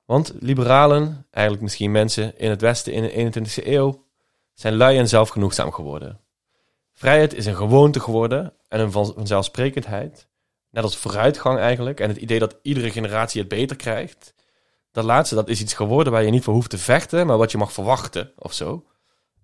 Want 0.04 0.32
liberalen, 0.40 1.26
eigenlijk 1.30 1.64
misschien 1.64 1.90
mensen 1.90 2.38
in 2.38 2.50
het 2.50 2.60
Westen 2.60 2.92
in 2.92 3.32
de 3.32 3.40
21ste 3.40 3.66
eeuw, 3.66 4.04
zijn 4.54 4.76
lui 4.76 4.98
en 4.98 5.08
zelfgenoegzaam 5.08 5.72
geworden. 5.72 6.20
Vrijheid 6.92 7.34
is 7.34 7.46
een 7.46 7.56
gewoonte 7.56 8.00
geworden 8.00 8.52
en 8.68 8.80
een 8.80 8.92
vanzelfsprekendheid. 8.92 10.28
Net 10.70 10.84
als 10.84 10.96
vooruitgang 10.96 11.58
eigenlijk 11.58 12.00
en 12.00 12.08
het 12.08 12.16
idee 12.16 12.38
dat 12.38 12.56
iedere 12.62 12.90
generatie 12.90 13.40
het 13.40 13.48
beter 13.48 13.76
krijgt. 13.76 14.34
Dat 14.92 15.04
laatste, 15.04 15.34
dat 15.34 15.48
is 15.48 15.60
iets 15.60 15.74
geworden 15.74 16.12
waar 16.12 16.22
je 16.22 16.30
niet 16.30 16.44
voor 16.44 16.54
hoeft 16.54 16.70
te 16.70 16.78
vechten, 16.78 17.26
maar 17.26 17.38
wat 17.38 17.50
je 17.50 17.58
mag 17.58 17.72
verwachten 17.72 18.32
of 18.36 18.52
zo. 18.52 18.84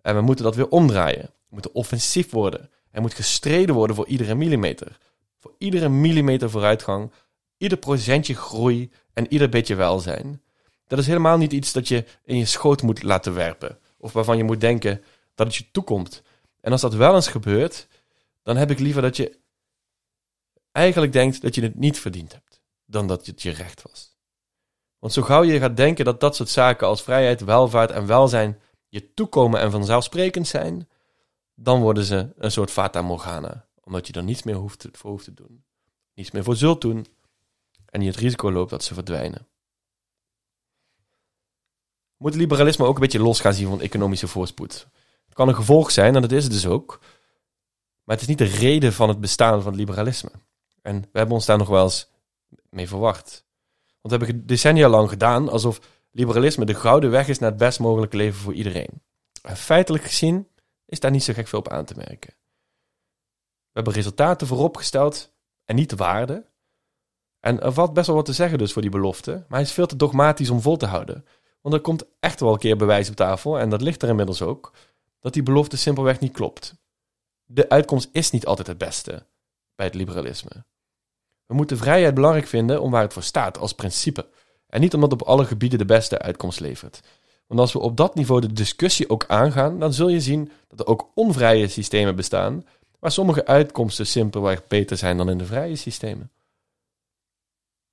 En 0.03 0.15
we 0.15 0.21
moeten 0.21 0.45
dat 0.45 0.55
weer 0.55 0.69
omdraaien. 0.69 1.23
We 1.23 1.49
moeten 1.49 1.75
offensief 1.75 2.31
worden. 2.31 2.71
Er 2.91 3.01
moet 3.01 3.15
gestreden 3.15 3.75
worden 3.75 3.97
voor 3.97 4.07
iedere 4.07 4.35
millimeter. 4.35 4.99
Voor 5.39 5.55
iedere 5.59 5.89
millimeter 5.89 6.51
vooruitgang, 6.51 7.13
ieder 7.57 7.79
procentje 7.79 8.35
groei 8.35 8.91
en 9.13 9.33
ieder 9.33 9.49
beetje 9.49 9.75
welzijn. 9.75 10.43
Dat 10.91 10.99
is 10.99 11.07
helemaal 11.07 11.39
niet 11.39 11.53
iets 11.53 11.73
dat 11.73 11.89
je 11.89 12.05
in 12.25 12.37
je 12.37 12.45
schoot 12.45 12.83
moet 12.83 13.03
laten 13.03 13.35
werpen. 13.35 13.79
Of 13.99 14.13
waarvan 14.13 14.37
je 14.37 14.45
moet 14.45 14.61
denken 14.61 15.03
dat 15.35 15.47
het 15.47 15.57
je 15.57 15.71
toekomt. 15.71 16.23
En 16.61 16.73
als 16.73 16.81
dat 16.81 16.95
wel 16.95 17.15
eens 17.15 17.29
gebeurt, 17.29 17.89
dan 18.43 18.57
heb 18.57 18.71
ik 18.71 18.79
liever 18.79 19.03
dat 19.03 19.17
je 19.17 19.39
eigenlijk 20.73 21.13
denkt 21.13 21.43
dat 21.43 21.55
je 21.55 21.63
het 21.63 21.75
niet 21.75 21.99
verdiend 21.99 22.33
hebt. 22.33 22.61
Dan 22.87 23.07
dat 23.07 23.27
het 23.27 23.43
je 23.43 23.51
recht 23.51 23.83
was. 23.83 24.17
Want 24.99 25.13
zo 25.13 25.23
gauw 25.23 25.43
je 25.43 25.59
gaat 25.59 25.77
denken 25.77 26.05
dat 26.05 26.21
dat 26.21 26.37
soort 26.37 26.49
zaken 26.49 26.87
als 26.87 27.03
vrijheid, 27.03 27.41
welvaart 27.41 27.91
en 27.91 28.07
welzijn 28.07 28.61
je 28.89 29.15
toekomen 29.15 29.61
en 29.61 29.71
vanzelfsprekend 29.71 30.49
zijn, 30.49 30.89
dan 31.55 31.81
worden 31.81 32.05
ze 32.05 32.33
een 32.37 32.53
soort 32.53 32.71
fata 32.71 33.03
morgana. 33.03 33.67
Omdat 33.81 34.07
je 34.07 34.13
er 34.13 34.23
niets 34.23 34.43
meer 34.43 34.55
hoeft 34.55 34.89
voor 34.93 35.11
hoeft 35.11 35.25
te 35.25 35.35
doen. 35.35 35.65
Niets 36.15 36.31
meer 36.31 36.45
voor 36.45 36.57
zult 36.57 36.81
doen. 36.81 37.07
En 37.87 38.01
je 38.01 38.11
het 38.11 38.19
risico 38.19 38.53
loopt 38.53 38.71
dat 38.71 38.85
ze 38.85 38.95
verdwijnen. 38.95 39.49
Moet 42.21 42.35
liberalisme 42.35 42.85
ook 42.85 42.95
een 42.95 43.01
beetje 43.01 43.21
los 43.21 43.41
gaan 43.41 43.55
zien 43.55 43.69
van 43.69 43.81
economische 43.81 44.29
voorspoed. 44.29 44.87
Het 45.25 45.35
kan 45.35 45.49
een 45.49 45.55
gevolg 45.55 45.91
zijn, 45.91 46.15
en 46.15 46.21
dat 46.21 46.33
is 46.33 46.43
het 46.43 46.53
dus 46.53 46.67
ook. 46.67 46.99
Maar 48.05 48.17
het 48.17 48.21
is 48.21 48.27
niet 48.27 48.39
de 48.39 48.57
reden 48.59 48.93
van 48.93 49.09
het 49.09 49.21
bestaan 49.21 49.63
van 49.63 49.71
het 49.71 49.81
liberalisme. 49.81 50.31
En 50.83 51.01
we 51.01 51.19
hebben 51.19 51.35
ons 51.35 51.47
daar 51.47 51.59
nog 51.59 51.69
wel 51.69 51.83
eens 51.83 52.09
mee 52.71 52.89
verwacht. 52.89 53.45
Want 54.01 54.15
we 54.15 54.25
hebben 54.25 54.47
decennia 54.47 54.89
lang 54.89 55.09
gedaan 55.09 55.49
alsof 55.49 55.81
liberalisme 56.11 56.65
de 56.65 56.75
gouden 56.75 57.11
weg 57.11 57.29
is 57.29 57.39
naar 57.39 57.51
het 57.51 57.59
best 57.59 57.81
mogelijke 57.81 58.17
leven 58.17 58.41
voor 58.41 58.55
iedereen. 58.55 59.03
En 59.43 59.57
feitelijk 59.57 60.05
gezien 60.05 60.49
is 60.87 61.01
daar 61.01 61.11
niet 61.11 61.25
zo 61.25 61.33
gek 61.33 61.49
veel 61.49 61.59
op 61.59 61.69
aan 61.69 61.85
te 61.85 61.95
merken. 61.97 62.35
We 63.67 63.73
hebben 63.73 63.93
resultaten 63.93 64.47
vooropgesteld 64.47 65.33
en 65.65 65.77
niet 65.77 65.91
de 65.91 65.97
waarde. 65.97 66.47
En 67.41 67.61
er 67.61 67.73
valt 67.73 67.93
best 67.93 68.07
wel 68.07 68.17
wat 68.17 68.25
te 68.25 68.33
zeggen 68.33 68.59
dus 68.59 68.73
voor 68.73 68.83
die 68.83 68.91
belofte, 68.91 69.31
maar 69.31 69.59
hij 69.59 69.61
is 69.61 69.73
veel 69.73 69.87
te 69.87 69.97
dogmatisch 69.97 70.51
om 70.51 70.61
vol 70.61 70.77
te 70.77 70.87
houden. 70.87 71.25
Want 71.61 71.75
er 71.75 71.81
komt 71.81 72.05
echt 72.21 72.41
wel 72.41 72.53
een 72.53 72.59
keer 72.59 72.77
bewijs 72.77 73.09
op 73.09 73.15
tafel, 73.15 73.59
en 73.59 73.71
dat 73.71 73.81
ligt 73.83 74.03
er 74.03 74.09
inmiddels 74.09 74.43
ook, 74.43 74.73
dat 75.21 75.33
die 75.33 75.43
belofte 75.43 75.77
simpelweg 75.77 76.21
niet 76.21 76.33
klopt. 76.33 76.75
De 77.45 77.69
uitkomst 77.69 78.09
is 78.13 78.31
niet 78.31 78.47
altijd 78.47 78.67
het 78.67 78.79
beste 78.79 79.27
bij 79.75 79.87
het 79.87 79.95
liberalisme. 79.95 80.65
We 81.47 81.55
moeten 81.55 81.77
vrijheid 81.77 82.15
belangrijk 82.15 82.47
vinden 82.47 82.83
om 82.83 82.91
waar 82.91 83.03
het 83.03 83.13
voor 83.13 83.23
staat, 83.23 83.59
als 83.59 83.73
principe. 83.73 84.27
En 84.67 84.81
niet 84.81 84.95
omdat 84.95 85.13
op 85.13 85.23
alle 85.23 85.45
gebieden 85.45 85.79
de 85.79 85.85
beste 85.85 86.19
uitkomst 86.19 86.61
levert. 86.61 87.01
Want 87.47 87.61
als 87.61 87.73
we 87.73 87.79
op 87.79 87.97
dat 87.97 88.15
niveau 88.15 88.41
de 88.41 88.53
discussie 88.53 89.11
ook 89.11 89.25
aangaan, 89.27 89.79
dan 89.79 89.93
zul 89.93 90.09
je 90.09 90.21
zien 90.21 90.53
dat 90.69 90.81
er 90.81 90.87
ook 90.87 91.11
onvrije 91.15 91.69
systemen 91.69 92.17
bestaan, 92.17 92.67
waar 92.99 93.13
sommige 93.13 93.47
uitkomsten 93.47 94.07
simpelweg 94.07 94.67
beter 94.67 94.97
zijn 94.97 95.17
dan 95.17 95.31
in 95.31 95.39
de 95.39 95.45
vrije 95.45 95.77
systemen. 95.77 96.31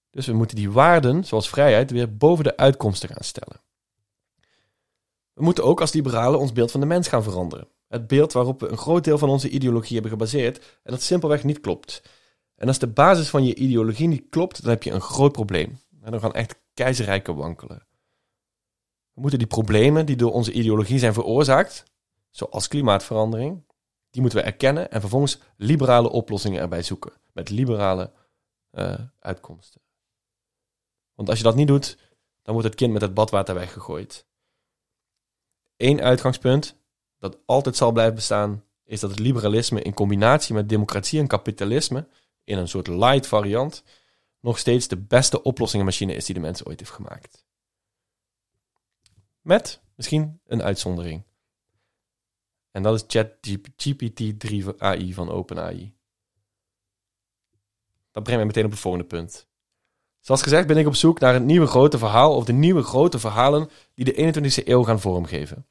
Dus 0.09 0.25
we 0.25 0.33
moeten 0.33 0.55
die 0.55 0.71
waarden, 0.71 1.25
zoals 1.25 1.49
vrijheid, 1.49 1.91
weer 1.91 2.17
boven 2.17 2.43
de 2.43 2.57
uitkomsten 2.57 3.09
gaan 3.09 3.23
stellen. 3.23 3.61
We 5.33 5.43
moeten 5.43 5.63
ook 5.63 5.81
als 5.81 5.93
liberalen 5.93 6.39
ons 6.39 6.51
beeld 6.51 6.71
van 6.71 6.79
de 6.79 6.85
mens 6.85 7.07
gaan 7.07 7.23
veranderen. 7.23 7.67
Het 7.87 8.07
beeld 8.07 8.33
waarop 8.33 8.59
we 8.59 8.67
een 8.67 8.77
groot 8.77 9.03
deel 9.03 9.17
van 9.17 9.29
onze 9.29 9.49
ideologie 9.49 9.93
hebben 9.93 10.11
gebaseerd 10.11 10.57
en 10.57 10.91
dat 10.91 11.01
simpelweg 11.01 11.43
niet 11.43 11.59
klopt. 11.59 12.01
En 12.55 12.67
als 12.67 12.79
de 12.79 12.87
basis 12.87 13.29
van 13.29 13.45
je 13.45 13.55
ideologie 13.55 14.07
niet 14.07 14.29
klopt, 14.29 14.61
dan 14.61 14.69
heb 14.69 14.83
je 14.83 14.91
een 14.91 15.01
groot 15.01 15.31
probleem. 15.31 15.79
En 16.01 16.11
dan 16.11 16.19
gaan 16.19 16.33
echt 16.33 16.59
keizerrijken 16.73 17.35
wankelen. 17.35 17.87
We 19.13 19.21
moeten 19.21 19.39
die 19.39 19.47
problemen 19.47 20.05
die 20.05 20.15
door 20.15 20.31
onze 20.31 20.51
ideologie 20.51 20.99
zijn 20.99 21.13
veroorzaakt, 21.13 21.83
zoals 22.29 22.67
klimaatverandering, 22.67 23.65
die 24.09 24.21
moeten 24.21 24.39
we 24.39 24.45
erkennen 24.45 24.91
en 24.91 24.99
vervolgens 24.99 25.39
liberale 25.57 26.09
oplossingen 26.09 26.61
erbij 26.61 26.81
zoeken. 26.81 27.13
Met 27.33 27.49
liberale 27.49 28.11
uh, 28.71 28.93
uitkomsten. 29.19 29.81
Want 31.17 31.29
als 31.29 31.37
je 31.37 31.43
dat 31.43 31.55
niet 31.55 31.67
doet, 31.67 31.97
dan 32.41 32.53
wordt 32.53 32.67
het 32.67 32.77
kind 32.77 32.93
met 32.93 33.01
het 33.01 33.13
badwater 33.13 33.55
weggegooid. 33.55 34.25
Eén 35.77 36.01
uitgangspunt 36.01 36.77
dat 37.19 37.37
altijd 37.45 37.75
zal 37.75 37.91
blijven 37.91 38.15
bestaan, 38.15 38.63
is 38.83 38.99
dat 38.99 39.09
het 39.09 39.19
liberalisme 39.19 39.81
in 39.81 39.93
combinatie 39.93 40.53
met 40.53 40.69
democratie 40.69 41.19
en 41.19 41.27
kapitalisme, 41.27 42.07
in 42.43 42.57
een 42.57 42.67
soort 42.67 42.87
light 42.87 43.27
variant, 43.27 43.83
nog 44.39 44.57
steeds 44.57 44.87
de 44.87 44.97
beste 44.97 45.43
oplossingenmachine 45.43 46.13
is 46.13 46.25
die 46.25 46.35
de 46.35 46.41
mens 46.41 46.65
ooit 46.65 46.79
heeft 46.79 46.91
gemaakt. 46.91 47.45
Met 49.41 49.81
misschien 49.95 50.39
een 50.45 50.63
uitzondering. 50.63 51.23
En 52.71 52.83
dat 52.83 52.95
is 52.95 53.03
ChatGPT 53.07 54.39
3 54.39 54.81
AI 54.81 55.13
van 55.13 55.29
OpenAI. 55.29 55.95
Dat 58.11 58.23
brengt 58.23 58.41
mij 58.41 58.45
meteen 58.45 58.65
op 58.65 58.71
het 58.71 58.79
volgende 58.79 59.07
punt. 59.07 59.46
Zoals 60.27 60.41
gezegd 60.41 60.67
ben 60.67 60.77
ik 60.77 60.87
op 60.87 60.95
zoek 60.95 61.19
naar 61.19 61.35
een 61.35 61.45
nieuwe 61.45 61.67
grote 61.67 61.97
verhaal 61.97 62.35
of 62.35 62.45
de 62.45 62.53
nieuwe 62.53 62.83
grote 62.83 63.19
verhalen 63.19 63.69
die 63.93 64.05
de 64.05 64.33
21e 64.33 64.67
eeuw 64.67 64.83
gaan 64.83 64.99
vormgeven. 64.99 65.65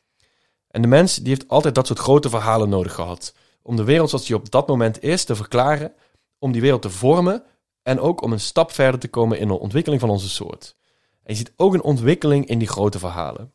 En 0.70 0.82
de 0.82 0.88
mens 0.88 1.16
die 1.16 1.28
heeft 1.28 1.48
altijd 1.48 1.74
dat 1.74 1.86
soort 1.86 1.98
grote 1.98 2.28
verhalen 2.28 2.68
nodig 2.68 2.94
gehad. 2.94 3.34
Om 3.62 3.76
de 3.76 3.84
wereld 3.84 4.08
zoals 4.08 4.26
die 4.26 4.36
op 4.36 4.50
dat 4.50 4.68
moment 4.68 5.02
is 5.02 5.24
te 5.24 5.36
verklaren, 5.36 5.92
om 6.38 6.52
die 6.52 6.60
wereld 6.60 6.82
te 6.82 6.90
vormen 6.90 7.42
en 7.82 8.00
ook 8.00 8.22
om 8.22 8.32
een 8.32 8.40
stap 8.40 8.72
verder 8.72 9.00
te 9.00 9.08
komen 9.08 9.38
in 9.38 9.48
de 9.48 9.58
ontwikkeling 9.58 10.00
van 10.00 10.10
onze 10.10 10.28
soort. 10.28 10.76
En 11.22 11.32
je 11.32 11.38
ziet 11.38 11.52
ook 11.56 11.74
een 11.74 11.82
ontwikkeling 11.82 12.46
in 12.46 12.58
die 12.58 12.68
grote 12.68 12.98
verhalen. 12.98 13.52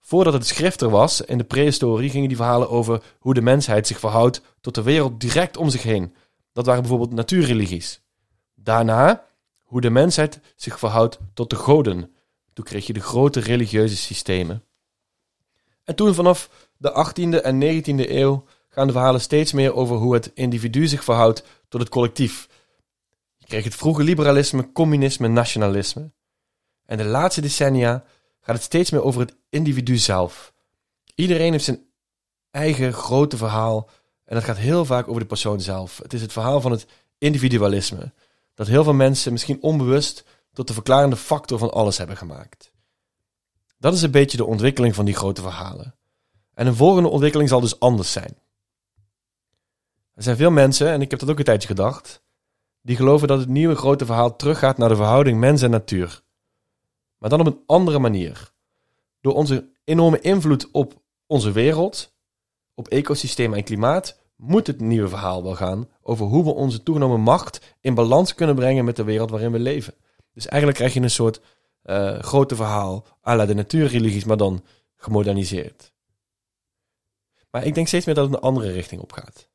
Voordat 0.00 0.32
het 0.32 0.46
schrift 0.46 0.80
er 0.80 0.90
was, 0.90 1.20
in 1.20 1.38
de 1.38 1.44
prehistorie, 1.44 2.10
gingen 2.10 2.28
die 2.28 2.36
verhalen 2.36 2.70
over 2.70 3.02
hoe 3.18 3.34
de 3.34 3.42
mensheid 3.42 3.86
zich 3.86 3.98
verhoudt 3.98 4.42
tot 4.60 4.74
de 4.74 4.82
wereld 4.82 5.20
direct 5.20 5.56
om 5.56 5.68
zich 5.68 5.82
heen. 5.82 6.14
Dat 6.52 6.66
waren 6.66 6.80
bijvoorbeeld 6.80 7.12
natuurreligies. 7.12 8.00
Daarna 8.54 9.30
hoe 9.72 9.80
de 9.80 9.90
mensheid 9.90 10.40
zich 10.56 10.78
verhoudt 10.78 11.18
tot 11.34 11.50
de 11.50 11.56
goden. 11.56 12.14
Toen 12.52 12.64
kreeg 12.64 12.86
je 12.86 12.92
de 12.92 13.00
grote 13.00 13.40
religieuze 13.40 13.96
systemen. 13.96 14.64
En 15.84 15.94
toen 15.94 16.14
vanaf 16.14 16.68
de 16.76 17.06
18e 17.06 17.40
en 17.42 17.62
19e 17.62 18.10
eeuw 18.10 18.44
gaan 18.68 18.86
de 18.86 18.92
verhalen 18.92 19.20
steeds 19.20 19.52
meer 19.52 19.74
over 19.74 19.96
hoe 19.96 20.14
het 20.14 20.30
individu 20.34 20.86
zich 20.86 21.04
verhoudt 21.04 21.44
tot 21.68 21.80
het 21.80 21.88
collectief. 21.90 22.48
Je 23.36 23.46
kreeg 23.46 23.64
het 23.64 23.74
vroege 23.74 24.02
liberalisme, 24.02 24.72
communisme, 24.72 25.28
nationalisme. 25.28 26.10
En 26.86 26.96
de 26.96 27.04
laatste 27.04 27.40
decennia 27.40 28.04
gaat 28.40 28.54
het 28.54 28.64
steeds 28.64 28.90
meer 28.90 29.02
over 29.02 29.20
het 29.20 29.36
individu 29.48 29.96
zelf. 29.96 30.52
Iedereen 31.14 31.52
heeft 31.52 31.64
zijn 31.64 31.84
eigen 32.50 32.92
grote 32.92 33.36
verhaal 33.36 33.88
en 34.24 34.34
dat 34.34 34.44
gaat 34.44 34.58
heel 34.58 34.84
vaak 34.84 35.08
over 35.08 35.20
de 35.20 35.26
persoon 35.26 35.60
zelf. 35.60 35.98
Het 36.02 36.12
is 36.12 36.20
het 36.20 36.32
verhaal 36.32 36.60
van 36.60 36.70
het 36.70 36.86
individualisme 37.18 38.12
dat 38.62 38.70
heel 38.70 38.84
veel 38.84 38.94
mensen 38.94 39.32
misschien 39.32 39.62
onbewust 39.62 40.24
tot 40.52 40.66
de 40.66 40.72
verklarende 40.72 41.16
factor 41.16 41.58
van 41.58 41.72
alles 41.72 41.98
hebben 41.98 42.16
gemaakt. 42.16 42.72
Dat 43.78 43.94
is 43.94 44.02
een 44.02 44.10
beetje 44.10 44.36
de 44.36 44.44
ontwikkeling 44.44 44.94
van 44.94 45.04
die 45.04 45.14
grote 45.14 45.40
verhalen. 45.40 45.94
En 46.54 46.66
een 46.66 46.74
volgende 46.74 47.08
ontwikkeling 47.08 47.48
zal 47.48 47.60
dus 47.60 47.80
anders 47.80 48.12
zijn. 48.12 48.38
Er 50.14 50.22
zijn 50.22 50.36
veel 50.36 50.50
mensen, 50.50 50.88
en 50.88 51.00
ik 51.00 51.10
heb 51.10 51.20
dat 51.20 51.30
ook 51.30 51.38
een 51.38 51.44
tijdje 51.44 51.68
gedacht, 51.68 52.22
die 52.80 52.96
geloven 52.96 53.28
dat 53.28 53.38
het 53.38 53.48
nieuwe 53.48 53.74
grote 53.74 54.06
verhaal 54.06 54.36
teruggaat 54.36 54.78
naar 54.78 54.88
de 54.88 54.96
verhouding 54.96 55.38
mens 55.38 55.62
en 55.62 55.70
natuur. 55.70 56.22
Maar 57.18 57.30
dan 57.30 57.40
op 57.40 57.46
een 57.46 57.62
andere 57.66 57.98
manier. 57.98 58.52
Door 59.20 59.34
onze 59.34 59.70
enorme 59.84 60.20
invloed 60.20 60.70
op 60.70 61.02
onze 61.26 61.52
wereld, 61.52 62.14
op 62.74 62.88
ecosysteem 62.88 63.54
en 63.54 63.64
klimaat, 63.64 64.21
moet 64.42 64.66
het 64.66 64.80
nieuwe 64.80 65.08
verhaal 65.08 65.42
wel 65.42 65.54
gaan 65.54 65.88
over 66.02 66.26
hoe 66.26 66.44
we 66.44 66.50
onze 66.50 66.82
toegenomen 66.82 67.20
macht 67.20 67.76
in 67.80 67.94
balans 67.94 68.34
kunnen 68.34 68.54
brengen 68.54 68.84
met 68.84 68.96
de 68.96 69.04
wereld 69.04 69.30
waarin 69.30 69.52
we 69.52 69.58
leven. 69.58 69.94
Dus 70.34 70.46
eigenlijk 70.46 70.78
krijg 70.78 70.94
je 70.94 71.00
een 71.00 71.10
soort 71.10 71.40
uh, 71.84 72.18
grote 72.18 72.56
verhaal 72.56 73.06
à 73.26 73.36
la 73.36 73.46
de 73.46 73.54
natuurreligies, 73.54 74.24
maar 74.24 74.36
dan 74.36 74.64
gemoderniseerd. 74.96 75.92
Maar 77.50 77.64
ik 77.64 77.74
denk 77.74 77.86
steeds 77.86 78.06
meer 78.06 78.14
dat 78.14 78.24
het 78.24 78.34
een 78.34 78.40
andere 78.40 78.70
richting 78.70 79.00
op 79.00 79.12
gaat. 79.12 79.48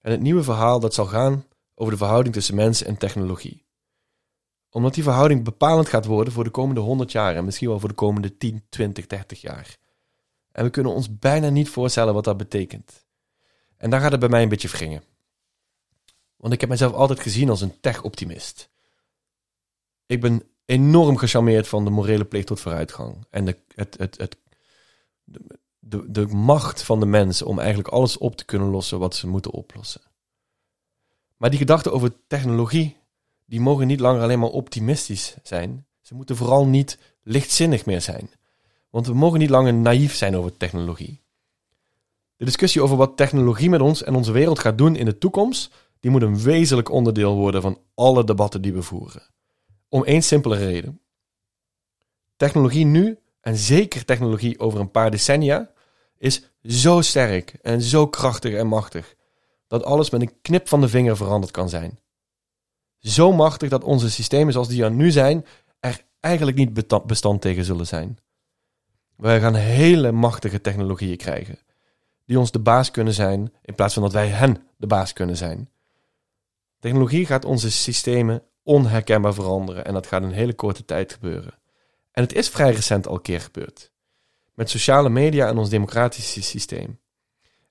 En 0.00 0.10
het 0.10 0.20
nieuwe 0.20 0.42
verhaal 0.42 0.80
dat 0.80 0.94
zal 0.94 1.06
gaan 1.06 1.44
over 1.74 1.92
de 1.92 1.98
verhouding 1.98 2.34
tussen 2.34 2.54
mens 2.54 2.82
en 2.82 2.96
technologie. 2.96 3.66
Omdat 4.70 4.94
die 4.94 5.02
verhouding 5.02 5.44
bepalend 5.44 5.88
gaat 5.88 6.04
worden 6.04 6.32
voor 6.32 6.44
de 6.44 6.50
komende 6.50 6.80
100 6.80 7.12
jaar 7.12 7.36
en 7.36 7.44
misschien 7.44 7.68
wel 7.68 7.80
voor 7.80 7.88
de 7.88 7.94
komende 7.94 8.36
10, 8.36 8.64
20, 8.68 9.06
30 9.06 9.40
jaar. 9.40 9.76
En 10.52 10.64
we 10.64 10.70
kunnen 10.70 10.92
ons 10.92 11.18
bijna 11.18 11.48
niet 11.48 11.68
voorstellen 11.68 12.14
wat 12.14 12.24
dat 12.24 12.36
betekent. 12.36 13.07
En 13.78 13.90
daar 13.90 14.00
gaat 14.00 14.10
het 14.10 14.20
bij 14.20 14.28
mij 14.28 14.42
een 14.42 14.48
beetje 14.48 14.68
wringen. 14.68 15.02
Want 16.36 16.52
ik 16.52 16.60
heb 16.60 16.70
mezelf 16.70 16.92
altijd 16.92 17.20
gezien 17.20 17.50
als 17.50 17.60
een 17.60 17.80
tech-optimist. 17.80 18.70
Ik 20.06 20.20
ben 20.20 20.42
enorm 20.64 21.16
gecharmeerd 21.16 21.68
van 21.68 21.84
de 21.84 21.90
morele 21.90 22.24
plicht 22.24 22.46
tot 22.46 22.60
vooruitgang. 22.60 23.26
En 23.30 23.44
de, 23.44 23.56
het, 23.74 23.98
het, 23.98 24.18
het, 24.18 24.36
de, 25.78 26.10
de 26.10 26.26
macht 26.26 26.82
van 26.82 27.00
de 27.00 27.06
mensen 27.06 27.46
om 27.46 27.58
eigenlijk 27.58 27.88
alles 27.88 28.18
op 28.18 28.36
te 28.36 28.44
kunnen 28.44 28.68
lossen 28.68 28.98
wat 28.98 29.14
ze 29.14 29.28
moeten 29.28 29.50
oplossen. 29.50 30.00
Maar 31.36 31.50
die 31.50 31.58
gedachten 31.58 31.92
over 31.92 32.12
technologie, 32.26 32.96
die 33.44 33.60
mogen 33.60 33.86
niet 33.86 34.00
langer 34.00 34.22
alleen 34.22 34.38
maar 34.38 34.48
optimistisch 34.48 35.36
zijn. 35.42 35.86
Ze 36.00 36.14
moeten 36.14 36.36
vooral 36.36 36.66
niet 36.66 36.98
lichtzinnig 37.22 37.86
meer 37.86 38.00
zijn. 38.00 38.30
Want 38.90 39.06
we 39.06 39.14
mogen 39.14 39.38
niet 39.38 39.50
langer 39.50 39.74
naïef 39.74 40.14
zijn 40.14 40.36
over 40.36 40.56
technologie. 40.56 41.22
De 42.38 42.44
discussie 42.44 42.82
over 42.82 42.96
wat 42.96 43.16
technologie 43.16 43.70
met 43.70 43.80
ons 43.80 44.02
en 44.02 44.14
onze 44.14 44.32
wereld 44.32 44.58
gaat 44.58 44.78
doen 44.78 44.96
in 44.96 45.04
de 45.04 45.18
toekomst, 45.18 45.74
die 46.00 46.10
moet 46.10 46.22
een 46.22 46.40
wezenlijk 46.40 46.90
onderdeel 46.90 47.34
worden 47.34 47.62
van 47.62 47.80
alle 47.94 48.24
debatten 48.24 48.62
die 48.62 48.72
we 48.72 48.82
voeren. 48.82 49.22
Om 49.88 50.04
één 50.04 50.22
simpele 50.22 50.56
reden. 50.56 51.00
Technologie 52.36 52.84
nu, 52.84 53.18
en 53.40 53.56
zeker 53.56 54.04
technologie 54.04 54.58
over 54.58 54.80
een 54.80 54.90
paar 54.90 55.10
decennia, 55.10 55.70
is 56.18 56.50
zo 56.62 57.00
sterk 57.00 57.50
en 57.62 57.82
zo 57.82 58.06
krachtig 58.06 58.54
en 58.54 58.66
machtig 58.66 59.14
dat 59.66 59.84
alles 59.84 60.10
met 60.10 60.20
een 60.20 60.40
knip 60.42 60.68
van 60.68 60.80
de 60.80 60.88
vinger 60.88 61.16
veranderd 61.16 61.52
kan 61.52 61.68
zijn. 61.68 61.98
Zo 62.98 63.32
machtig 63.32 63.68
dat 63.68 63.84
onze 63.84 64.10
systemen 64.10 64.52
zoals 64.52 64.68
die 64.68 64.84
er 64.84 64.90
nu 64.90 65.10
zijn 65.10 65.46
er 65.80 66.04
eigenlijk 66.20 66.56
niet 66.56 66.88
bestand 67.06 67.40
tegen 67.40 67.64
zullen 67.64 67.86
zijn. 67.86 68.18
Wij 69.16 69.40
gaan 69.40 69.54
hele 69.54 70.12
machtige 70.12 70.60
technologieën 70.60 71.16
krijgen, 71.16 71.58
die 72.28 72.38
ons 72.38 72.50
de 72.50 72.58
baas 72.58 72.90
kunnen 72.90 73.14
zijn 73.14 73.52
in 73.62 73.74
plaats 73.74 73.94
van 73.94 74.02
dat 74.02 74.12
wij 74.12 74.28
hen 74.28 74.66
de 74.76 74.86
baas 74.86 75.12
kunnen 75.12 75.36
zijn. 75.36 75.70
Technologie 76.78 77.26
gaat 77.26 77.44
onze 77.44 77.70
systemen 77.70 78.42
onherkenbaar 78.62 79.34
veranderen 79.34 79.84
en 79.84 79.92
dat 79.92 80.06
gaat 80.06 80.22
in 80.22 80.28
een 80.28 80.34
hele 80.34 80.54
korte 80.54 80.84
tijd 80.84 81.12
gebeuren. 81.12 81.58
En 82.10 82.22
het 82.22 82.32
is 82.32 82.48
vrij 82.48 82.72
recent 82.72 83.06
al 83.06 83.14
een 83.14 83.22
keer 83.22 83.40
gebeurd. 83.40 83.92
Met 84.54 84.70
sociale 84.70 85.08
media 85.08 85.46
en 85.46 85.58
ons 85.58 85.68
democratische 85.68 86.42
systeem. 86.42 87.00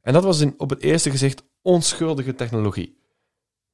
En 0.02 0.14
dat 0.14 0.24
was 0.24 0.40
in, 0.40 0.54
op 0.58 0.70
het 0.70 0.82
eerste 0.82 1.10
gezicht 1.10 1.44
onschuldige 1.62 2.36
technologie. 2.36 3.00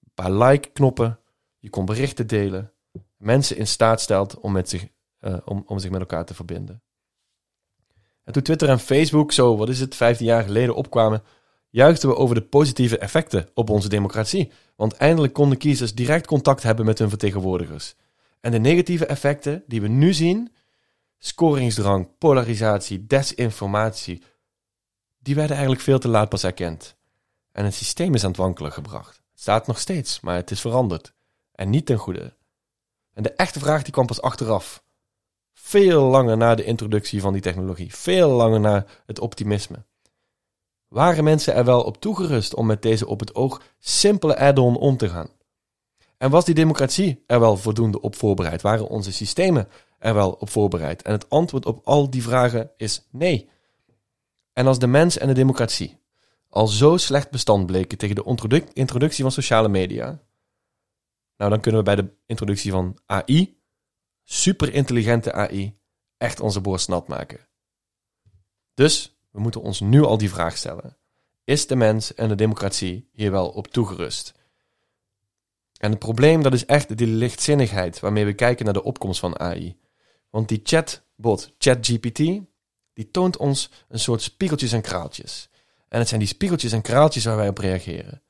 Een 0.03 0.11
paar 0.13 0.31
like-knoppen, 0.31 1.19
je 1.59 1.69
kon 1.69 1.85
berichten 1.85 2.27
delen, 2.27 2.73
mensen 3.17 3.57
in 3.57 3.67
staat 3.67 4.01
stelt 4.01 4.39
om, 4.39 4.51
met 4.51 4.69
zich, 4.69 4.87
uh, 5.19 5.37
om, 5.45 5.63
om 5.67 5.79
zich 5.79 5.91
met 5.91 5.99
elkaar 5.99 6.25
te 6.25 6.33
verbinden. 6.33 6.81
En 8.23 8.33
toen 8.33 8.43
Twitter 8.43 8.69
en 8.69 8.79
Facebook 8.79 9.31
zo, 9.31 9.57
wat 9.57 9.69
is 9.69 9.79
het, 9.79 9.95
15 9.95 10.25
jaar 10.25 10.43
geleden 10.43 10.75
opkwamen, 10.75 11.23
juichten 11.69 12.09
we 12.09 12.15
over 12.15 12.35
de 12.35 12.41
positieve 12.41 12.97
effecten 12.97 13.49
op 13.53 13.69
onze 13.69 13.89
democratie. 13.89 14.51
Want 14.75 14.93
eindelijk 14.93 15.33
konden 15.33 15.57
kiezers 15.57 15.93
direct 15.93 16.27
contact 16.27 16.63
hebben 16.63 16.85
met 16.85 16.99
hun 16.99 17.09
vertegenwoordigers. 17.09 17.95
En 18.39 18.51
de 18.51 18.59
negatieve 18.59 19.05
effecten 19.05 19.63
die 19.67 19.81
we 19.81 19.87
nu 19.87 20.13
zien, 20.13 20.53
scoringsdrang, 21.17 22.17
polarisatie, 22.17 23.05
desinformatie, 23.05 24.23
die 25.19 25.35
werden 25.35 25.51
eigenlijk 25.51 25.83
veel 25.83 25.99
te 25.99 26.07
laat 26.07 26.29
pas 26.29 26.43
erkend. 26.43 26.95
En 27.51 27.65
het 27.65 27.73
systeem 27.73 28.13
is 28.13 28.23
aan 28.23 28.29
het 28.29 28.39
wankelen 28.39 28.71
gebracht. 28.71 29.21
Het 29.31 29.41
staat 29.41 29.67
nog 29.67 29.79
steeds, 29.79 30.19
maar 30.19 30.35
het 30.35 30.51
is 30.51 30.61
veranderd. 30.61 31.13
En 31.51 31.69
niet 31.69 31.85
ten 31.85 31.97
goede. 31.97 32.37
En 33.13 33.23
de 33.23 33.33
echte 33.33 33.59
vraag 33.59 33.83
die 33.83 33.93
kwam 33.93 34.05
pas 34.05 34.21
achteraf. 34.21 34.82
Veel 35.53 36.03
langer 36.03 36.37
na 36.37 36.55
de 36.55 36.63
introductie 36.63 37.21
van 37.21 37.33
die 37.33 37.41
technologie. 37.41 37.95
Veel 37.95 38.29
langer 38.29 38.59
na 38.59 38.85
het 39.05 39.19
optimisme. 39.19 39.85
Waren 40.87 41.23
mensen 41.23 41.53
er 41.53 41.65
wel 41.65 41.81
op 41.83 42.01
toegerust 42.01 42.53
om 42.53 42.65
met 42.65 42.81
deze 42.81 43.07
op 43.07 43.19
het 43.19 43.35
oog 43.35 43.61
simpele 43.79 44.37
add-on 44.37 44.77
om 44.77 44.97
te 44.97 45.09
gaan? 45.09 45.29
En 46.17 46.29
was 46.29 46.45
die 46.45 46.55
democratie 46.55 47.23
er 47.27 47.39
wel 47.39 47.57
voldoende 47.57 48.01
op 48.01 48.15
voorbereid? 48.15 48.61
Waren 48.61 48.87
onze 48.87 49.13
systemen 49.13 49.67
er 49.99 50.13
wel 50.13 50.31
op 50.31 50.49
voorbereid? 50.49 51.01
En 51.01 51.11
het 51.11 51.29
antwoord 51.29 51.65
op 51.65 51.81
al 51.83 52.09
die 52.09 52.23
vragen 52.23 52.71
is 52.77 53.07
nee. 53.11 53.49
En 54.53 54.67
als 54.67 54.79
de 54.79 54.87
mens 54.87 55.17
en 55.17 55.27
de 55.27 55.33
democratie 55.33 56.01
al 56.49 56.67
zo 56.67 56.97
slecht 56.97 57.31
bestand 57.31 57.65
bleken 57.65 57.97
tegen 57.97 58.15
de 58.15 58.63
introductie 58.73 59.23
van 59.23 59.31
sociale 59.31 59.67
media, 59.67 60.19
nou 61.37 61.49
dan 61.51 61.59
kunnen 61.59 61.79
we 61.79 61.85
bij 61.85 61.95
de 61.95 62.13
introductie 62.25 62.71
van 62.71 62.97
AI, 63.05 63.61
superintelligente 64.23 65.33
AI, 65.33 65.77
echt 66.17 66.39
onze 66.39 66.61
borst 66.61 66.87
nat 66.87 67.07
maken. 67.07 67.47
Dus 68.73 69.15
we 69.31 69.39
moeten 69.39 69.61
ons 69.61 69.79
nu 69.79 70.03
al 70.03 70.17
die 70.17 70.29
vraag 70.29 70.57
stellen. 70.57 70.97
Is 71.43 71.67
de 71.67 71.75
mens 71.75 72.13
en 72.13 72.27
de 72.27 72.35
democratie 72.35 73.09
hier 73.11 73.31
wel 73.31 73.49
op 73.49 73.67
toegerust? 73.67 74.33
En 75.77 75.89
het 75.89 75.99
probleem 75.99 76.43
dat 76.43 76.53
is 76.53 76.65
echt 76.65 76.97
die 76.97 77.07
lichtzinnigheid 77.07 77.99
waarmee 77.99 78.25
we 78.25 78.33
kijken 78.33 78.65
naar 78.65 78.73
de 78.73 78.83
opkomst 78.83 79.19
van 79.19 79.39
AI. 79.39 79.77
Want 80.29 80.47
die 80.47 80.61
chatbot, 80.63 81.53
ChatGPT, 81.57 82.17
die 82.93 83.11
toont 83.11 83.37
ons 83.37 83.69
een 83.87 83.99
soort 83.99 84.21
spiegeltjes 84.21 84.71
en 84.71 84.81
kraaltjes. 84.81 85.49
En 85.87 85.99
het 85.99 86.07
zijn 86.07 86.19
die 86.19 86.29
spiegeltjes 86.29 86.71
en 86.71 86.81
kraaltjes 86.81 87.25
waar 87.25 87.35
wij 87.35 87.47
op 87.47 87.57
reageren. 87.57 88.21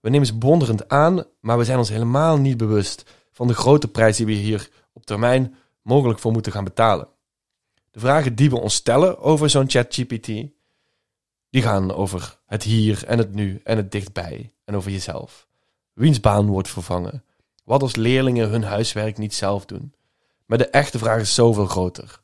We 0.00 0.10
nemen 0.10 0.26
ze 0.26 0.38
bewonderend 0.38 0.88
aan, 0.88 1.24
maar 1.40 1.58
we 1.58 1.64
zijn 1.64 1.78
ons 1.78 1.88
helemaal 1.88 2.36
niet 2.36 2.56
bewust 2.56 3.04
van 3.32 3.46
de 3.46 3.54
grote 3.54 3.88
prijs 3.88 4.16
die 4.16 4.26
we 4.26 4.32
hier 4.32 4.70
op 4.98 5.06
termijn 5.06 5.54
mogelijk 5.82 6.18
voor 6.18 6.32
moeten 6.32 6.52
gaan 6.52 6.64
betalen. 6.64 7.08
De 7.90 8.00
vragen 8.00 8.34
die 8.34 8.50
we 8.50 8.60
ons 8.60 8.74
stellen 8.74 9.18
over 9.18 9.50
zo'n 9.50 9.70
ChatGPT, 9.70 10.26
die 11.50 11.62
gaan 11.62 11.92
over 11.92 12.38
het 12.46 12.62
hier 12.62 13.04
en 13.06 13.18
het 13.18 13.34
nu 13.34 13.60
en 13.64 13.76
het 13.76 13.92
dichtbij 13.92 14.52
en 14.64 14.76
over 14.76 14.90
jezelf. 14.90 15.46
Wiens 15.92 16.20
baan 16.20 16.46
wordt 16.46 16.68
vervangen? 16.68 17.24
Wat 17.64 17.82
als 17.82 17.96
leerlingen 17.96 18.48
hun 18.48 18.62
huiswerk 18.62 19.18
niet 19.18 19.34
zelf 19.34 19.66
doen? 19.66 19.94
Maar 20.46 20.58
de 20.58 20.68
echte 20.68 20.98
vraag 20.98 21.20
is 21.20 21.34
zoveel 21.34 21.66
groter. 21.66 22.20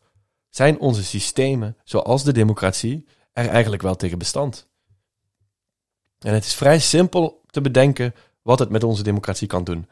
Zijn 0.48 0.78
onze 0.78 1.04
systemen, 1.04 1.76
zoals 1.84 2.24
de 2.24 2.32
democratie, 2.32 3.06
er 3.32 3.48
eigenlijk 3.48 3.82
wel 3.82 3.96
tegen 3.96 4.18
bestand? 4.18 4.68
En 6.18 6.34
het 6.34 6.44
is 6.44 6.54
vrij 6.54 6.78
simpel 6.78 7.42
te 7.50 7.60
bedenken 7.60 8.14
wat 8.42 8.58
het 8.58 8.70
met 8.70 8.84
onze 8.84 9.02
democratie 9.02 9.46
kan 9.46 9.64
doen. 9.64 9.88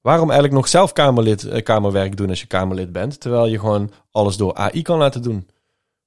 Waarom 0.00 0.30
eigenlijk 0.30 0.60
nog 0.60 0.68
zelf 0.68 0.92
kamerlid, 0.92 1.44
eh, 1.44 1.62
kamerwerk 1.62 2.16
doen 2.16 2.28
als 2.28 2.40
je 2.40 2.46
Kamerlid 2.46 2.92
bent, 2.92 3.20
terwijl 3.20 3.46
je 3.46 3.58
gewoon 3.58 3.92
alles 4.10 4.36
door 4.36 4.54
AI 4.54 4.82
kan 4.82 4.98
laten 4.98 5.22
doen? 5.22 5.48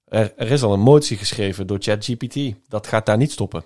Er, 0.06 0.34
er 0.36 0.52
is 0.52 0.64
al 0.64 0.74
een 0.74 0.80
motie 0.80 1.18
geschreven 1.18 1.68
door 1.68 1.78
ChatGPT. 1.82 2.56
Dat 2.68 2.88
gaat 2.88 3.06
daar 3.06 3.18
niet 3.18 3.32
stoppen. 3.32 3.66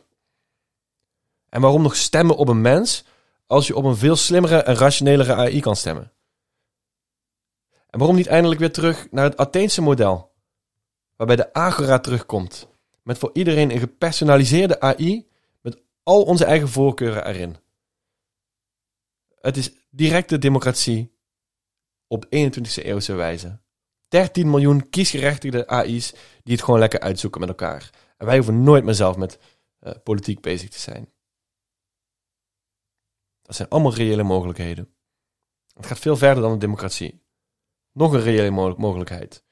En 1.49 1.61
waarom 1.61 1.81
nog 1.81 1.95
stemmen 1.95 2.35
op 2.35 2.47
een 2.47 2.61
mens 2.61 3.03
als 3.47 3.67
je 3.67 3.75
op 3.75 3.83
een 3.83 3.97
veel 3.97 4.15
slimmere 4.15 4.57
en 4.57 4.75
rationelere 4.75 5.33
AI 5.33 5.59
kan 5.59 5.75
stemmen? 5.75 6.11
En 7.89 7.99
waarom 7.99 8.15
niet 8.15 8.27
eindelijk 8.27 8.59
weer 8.59 8.71
terug 8.71 9.07
naar 9.11 9.23
het 9.23 9.37
Atheense 9.37 9.81
model, 9.81 10.31
waarbij 11.15 11.35
de 11.35 11.53
agora 11.53 11.99
terugkomt, 11.99 12.67
met 13.03 13.17
voor 13.17 13.29
iedereen 13.33 13.71
een 13.71 13.79
gepersonaliseerde 13.79 14.79
AI 14.79 15.27
met 15.61 15.81
al 16.03 16.23
onze 16.23 16.45
eigen 16.45 16.69
voorkeuren 16.69 17.25
erin? 17.25 17.57
Het 19.47 19.57
is 19.57 19.71
directe 19.89 20.37
democratie 20.37 21.17
op 22.07 22.25
21e 22.25 22.83
eeuwse 22.83 23.13
wijze. 23.13 23.59
13 24.07 24.49
miljoen 24.49 24.89
kiesgerechtigde 24.89 25.67
AI's 25.67 26.11
die 26.43 26.53
het 26.55 26.63
gewoon 26.63 26.79
lekker 26.79 26.99
uitzoeken 26.99 27.39
met 27.39 27.49
elkaar. 27.49 27.89
En 28.17 28.25
wij 28.25 28.35
hoeven 28.35 28.63
nooit 28.63 28.83
meer 28.83 28.93
zelf 28.93 29.17
met 29.17 29.39
uh, 29.79 29.91
politiek 30.03 30.41
bezig 30.41 30.69
te 30.69 30.79
zijn. 30.79 31.13
Dat 33.41 33.55
zijn 33.55 33.69
allemaal 33.69 33.93
reële 33.93 34.23
mogelijkheden. 34.23 34.93
Het 35.73 35.85
gaat 35.85 35.99
veel 35.99 36.17
verder 36.17 36.43
dan 36.43 36.51
de 36.51 36.57
democratie. 36.57 37.21
Nog 37.91 38.13
een 38.13 38.21
reële 38.21 38.75
mogelijkheid. 38.77 39.43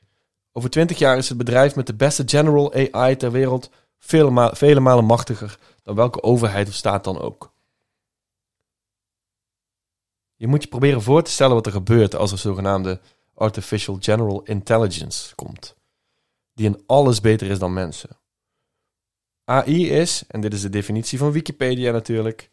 Over 0.51 0.69
20 0.69 0.97
jaar 0.97 1.17
is 1.17 1.29
het 1.29 1.37
bedrijf 1.37 1.75
met 1.75 1.87
de 1.87 1.95
beste 1.95 2.23
general 2.25 2.73
AI 2.91 3.15
ter 3.15 3.31
wereld 3.31 3.69
vele 3.97 4.79
malen 4.79 5.05
machtiger 5.05 5.59
dan 5.83 5.95
welke 5.95 6.23
overheid 6.23 6.67
of 6.67 6.73
staat 6.73 7.03
dan 7.03 7.19
ook. 7.19 7.54
Je 10.35 10.47
moet 10.47 10.63
je 10.63 10.69
proberen 10.69 11.01
voor 11.01 11.23
te 11.23 11.31
stellen 11.31 11.55
wat 11.55 11.65
er 11.65 11.71
gebeurt 11.71 12.15
als 12.15 12.31
er 12.31 12.37
zogenaamde 12.37 12.99
Artificial 13.33 13.97
General 13.99 14.43
Intelligence 14.43 15.35
komt, 15.35 15.75
die 16.53 16.65
in 16.65 16.83
alles 16.85 17.21
beter 17.21 17.49
is 17.49 17.59
dan 17.59 17.73
mensen. 17.73 18.09
AI 19.43 19.89
is, 19.89 20.23
en 20.27 20.41
dit 20.41 20.53
is 20.53 20.61
de 20.61 20.69
definitie 20.69 21.17
van 21.17 21.31
Wikipedia 21.31 21.91
natuurlijk, 21.91 22.49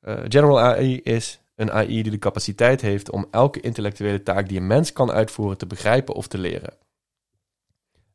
uh, 0.00 0.20
General 0.28 0.60
AI 0.60 1.00
is 1.00 1.40
een 1.54 1.72
AI 1.72 2.02
die 2.02 2.10
de 2.10 2.18
capaciteit 2.18 2.80
heeft 2.80 3.10
om 3.10 3.26
elke 3.30 3.60
intellectuele 3.60 4.22
taak 4.22 4.48
die 4.48 4.58
een 4.58 4.66
mens 4.66 4.92
kan 4.92 5.10
uitvoeren 5.10 5.58
te 5.58 5.66
begrijpen 5.66 6.14
of 6.14 6.26
te 6.26 6.38
leren. 6.38 6.76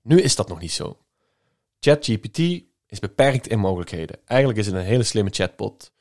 Nu 0.02 0.22
is 0.22 0.36
dat 0.36 0.48
nog 0.48 0.60
niet 0.60 0.72
zo. 0.72 0.98
ChatGPT 1.80 2.38
is 2.88 3.00
beperkt 3.00 3.48
in 3.48 3.60
mogelijkheden. 3.60 4.20
Eigenlijk 4.26 4.60
is 4.60 4.66
het 4.66 4.76
een 4.76 4.82
hele 4.82 5.04
slimme 5.04 5.30
chatbot. 5.30 5.92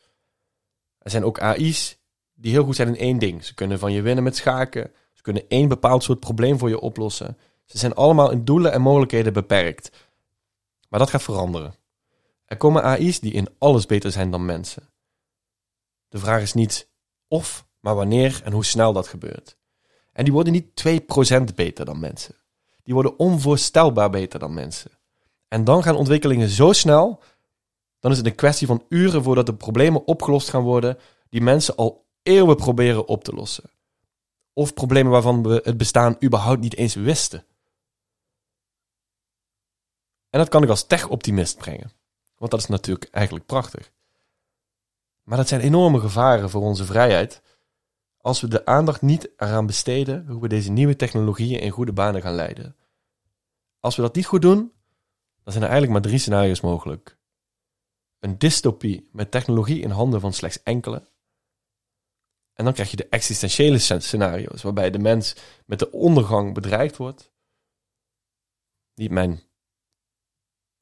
Er 0.99 1.11
zijn 1.11 1.25
ook 1.25 1.41
AI's 1.41 2.00
die 2.41 2.53
heel 2.53 2.65
goed 2.65 2.77
zijn 2.77 2.89
in 2.89 2.97
één 2.97 3.19
ding. 3.19 3.45
Ze 3.45 3.55
kunnen 3.55 3.79
van 3.79 3.93
je 3.93 4.03
winnen 4.03 4.25
met 4.25 4.37
schaken. 4.37 4.93
Ze 5.13 5.23
kunnen 5.23 5.49
één 5.49 5.69
bepaald 5.69 6.03
soort 6.03 6.21
probleem 6.21 6.59
voor 6.59 6.69
je 6.69 6.81
oplossen. 6.81 7.39
Ze 7.65 7.79
zijn 7.79 7.95
allemaal 7.95 8.31
in 8.31 8.45
doelen 8.45 8.73
en 8.73 8.83
mogelijkheden 8.83 9.33
beperkt. 9.33 9.91
Maar 10.89 11.01
dat 11.01 11.11
gaat 11.11 11.23
veranderen. 11.23 11.75
Er 12.45 12.57
komen 12.57 12.83
AI's 12.83 13.21
die 13.21 13.33
in 13.33 13.49
alles 13.59 13.87
beter 13.87 14.13
zijn 14.13 14.31
dan 14.31 14.45
mensen. 14.45 14.89
De 16.09 16.19
vraag 16.19 16.43
is 16.43 16.53
niet 16.53 16.89
of, 17.29 17.67
maar 17.81 17.95
wanneer 17.95 18.41
en 18.45 18.53
hoe 18.53 18.65
snel 18.65 18.93
dat 18.93 19.09
gebeurt. 19.09 19.57
En 20.13 20.25
die 20.25 20.33
worden 20.33 20.53
niet 20.53 21.01
2% 21.51 21.55
beter 21.55 21.85
dan 21.85 22.01
mensen. 22.01 22.35
Die 22.83 22.95
worden 22.95 23.19
onvoorstelbaar 23.19 24.11
beter 24.11 24.39
dan 24.39 24.55
mensen. 24.55 24.91
En 25.49 25.65
dan 25.65 25.83
gaan 25.83 25.97
ontwikkelingen 25.97 26.49
zo 26.49 26.73
snel, 26.73 27.23
dan 28.01 28.11
is 28.11 28.17
het 28.17 28.27
een 28.27 28.35
kwestie 28.35 28.67
van 28.67 28.85
uren 28.89 29.23
voordat 29.23 29.47
de 29.47 29.55
problemen 29.55 30.07
opgelost 30.07 30.49
gaan 30.49 30.63
worden 30.63 30.99
die 31.29 31.41
mensen 31.41 31.77
al 31.77 32.09
eeuwen 32.23 32.57
proberen 32.57 33.09
op 33.09 33.25
te 33.25 33.33
lossen. 33.33 33.71
Of 34.53 34.75
problemen 34.75 35.13
waarvan 35.13 35.43
we 35.43 35.61
het 35.65 35.77
bestaan 35.77 36.17
überhaupt 36.25 36.61
niet 36.61 36.77
eens 36.77 36.95
wisten. 36.95 37.45
En 40.31 40.39
dat 40.39 40.49
kan 40.49 40.63
ik 40.63 40.69
als 40.69 40.87
tech-optimist 40.87 41.57
brengen. 41.57 41.93
Want 42.37 42.51
dat 42.51 42.61
is 42.61 42.67
natuurlijk 42.67 43.11
eigenlijk 43.11 43.47
prachtig. 43.47 43.93
Maar 45.23 45.37
dat 45.37 45.49
zijn 45.49 45.61
enorme 45.61 46.01
gevaren 46.01 46.51
voor 46.51 46.63
onze 46.63 46.85
vrijheid. 46.85 47.43
Als 48.17 48.41
we 48.41 48.49
de 48.49 48.67
aandacht 48.67 49.03
niet 49.03 49.31
eraan 49.37 49.67
besteden 49.67 50.27
hoe 50.27 50.41
we 50.41 50.49
deze 50.49 50.71
nieuwe 50.71 50.97
technologieën 50.97 51.61
in 51.61 51.71
goede 51.71 51.93
banen 51.93 52.23
gaan 52.23 52.35
leiden. 52.35 52.77
Als 53.81 53.97
we 53.97 54.03
dat 54.03 54.15
niet 54.15 54.27
goed 54.27 54.43
doen, 54.43 54.73
dan 55.43 55.53
zijn 55.53 55.65
er 55.65 55.71
eigenlijk 55.71 55.93
maar 55.93 56.11
drie 56.11 56.19
scenario's 56.19 56.61
mogelijk. 56.61 57.19
Een 58.19 58.39
dystopie 58.39 59.09
met 59.13 59.31
technologie 59.31 59.81
in 59.81 59.91
handen 59.91 60.21
van 60.21 60.33
slechts 60.33 60.63
enkele. 60.63 61.10
En 62.61 62.67
dan 62.67 62.75
krijg 62.75 62.91
je 62.91 62.97
de 62.97 63.09
existentiële 63.09 63.79
scenario's, 63.79 64.63
waarbij 64.63 64.91
de 64.91 64.99
mens 64.99 65.37
met 65.67 65.79
de 65.79 65.93
ondergang 65.93 66.55
bedreigd 66.55 66.97
wordt. 66.97 67.33
Niet 68.95 69.11
mijn 69.11 69.43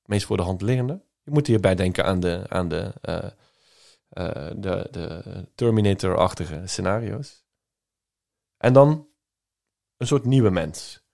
meest 0.04 0.26
voor 0.26 0.36
de 0.36 0.42
hand 0.42 0.62
liggende. 0.62 1.04
Je 1.22 1.30
moet 1.30 1.46
hierbij 1.46 1.74
denken 1.74 2.04
aan 2.04 2.20
de, 2.20 2.44
aan 2.48 2.68
de, 2.68 2.94
uh, 3.02 3.30
uh, 4.12 4.50
de, 4.56 4.88
de 4.90 5.48
Terminator-achtige 5.54 6.62
scenario's. 6.66 7.44
En 8.56 8.72
dan 8.72 9.08
een 9.96 10.06
soort 10.06 10.24
nieuwe 10.24 10.50
mens. 10.50 11.04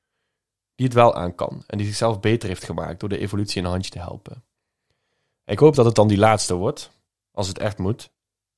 Die 0.74 0.86
het 0.86 0.94
wel 0.94 1.14
aan 1.14 1.34
kan. 1.34 1.64
En 1.66 1.78
die 1.78 1.86
zichzelf 1.86 2.20
beter 2.20 2.48
heeft 2.48 2.64
gemaakt 2.64 3.00
door 3.00 3.08
de 3.08 3.18
evolutie 3.18 3.62
een 3.62 3.68
handje 3.68 3.90
te 3.90 3.98
helpen. 3.98 4.44
Ik 5.44 5.58
hoop 5.58 5.74
dat 5.74 5.84
het 5.84 5.94
dan 5.94 6.08
die 6.08 6.18
laatste 6.18 6.54
wordt. 6.54 6.90
Als 7.30 7.48
het 7.48 7.58
echt 7.58 7.78
moet. 7.78 8.13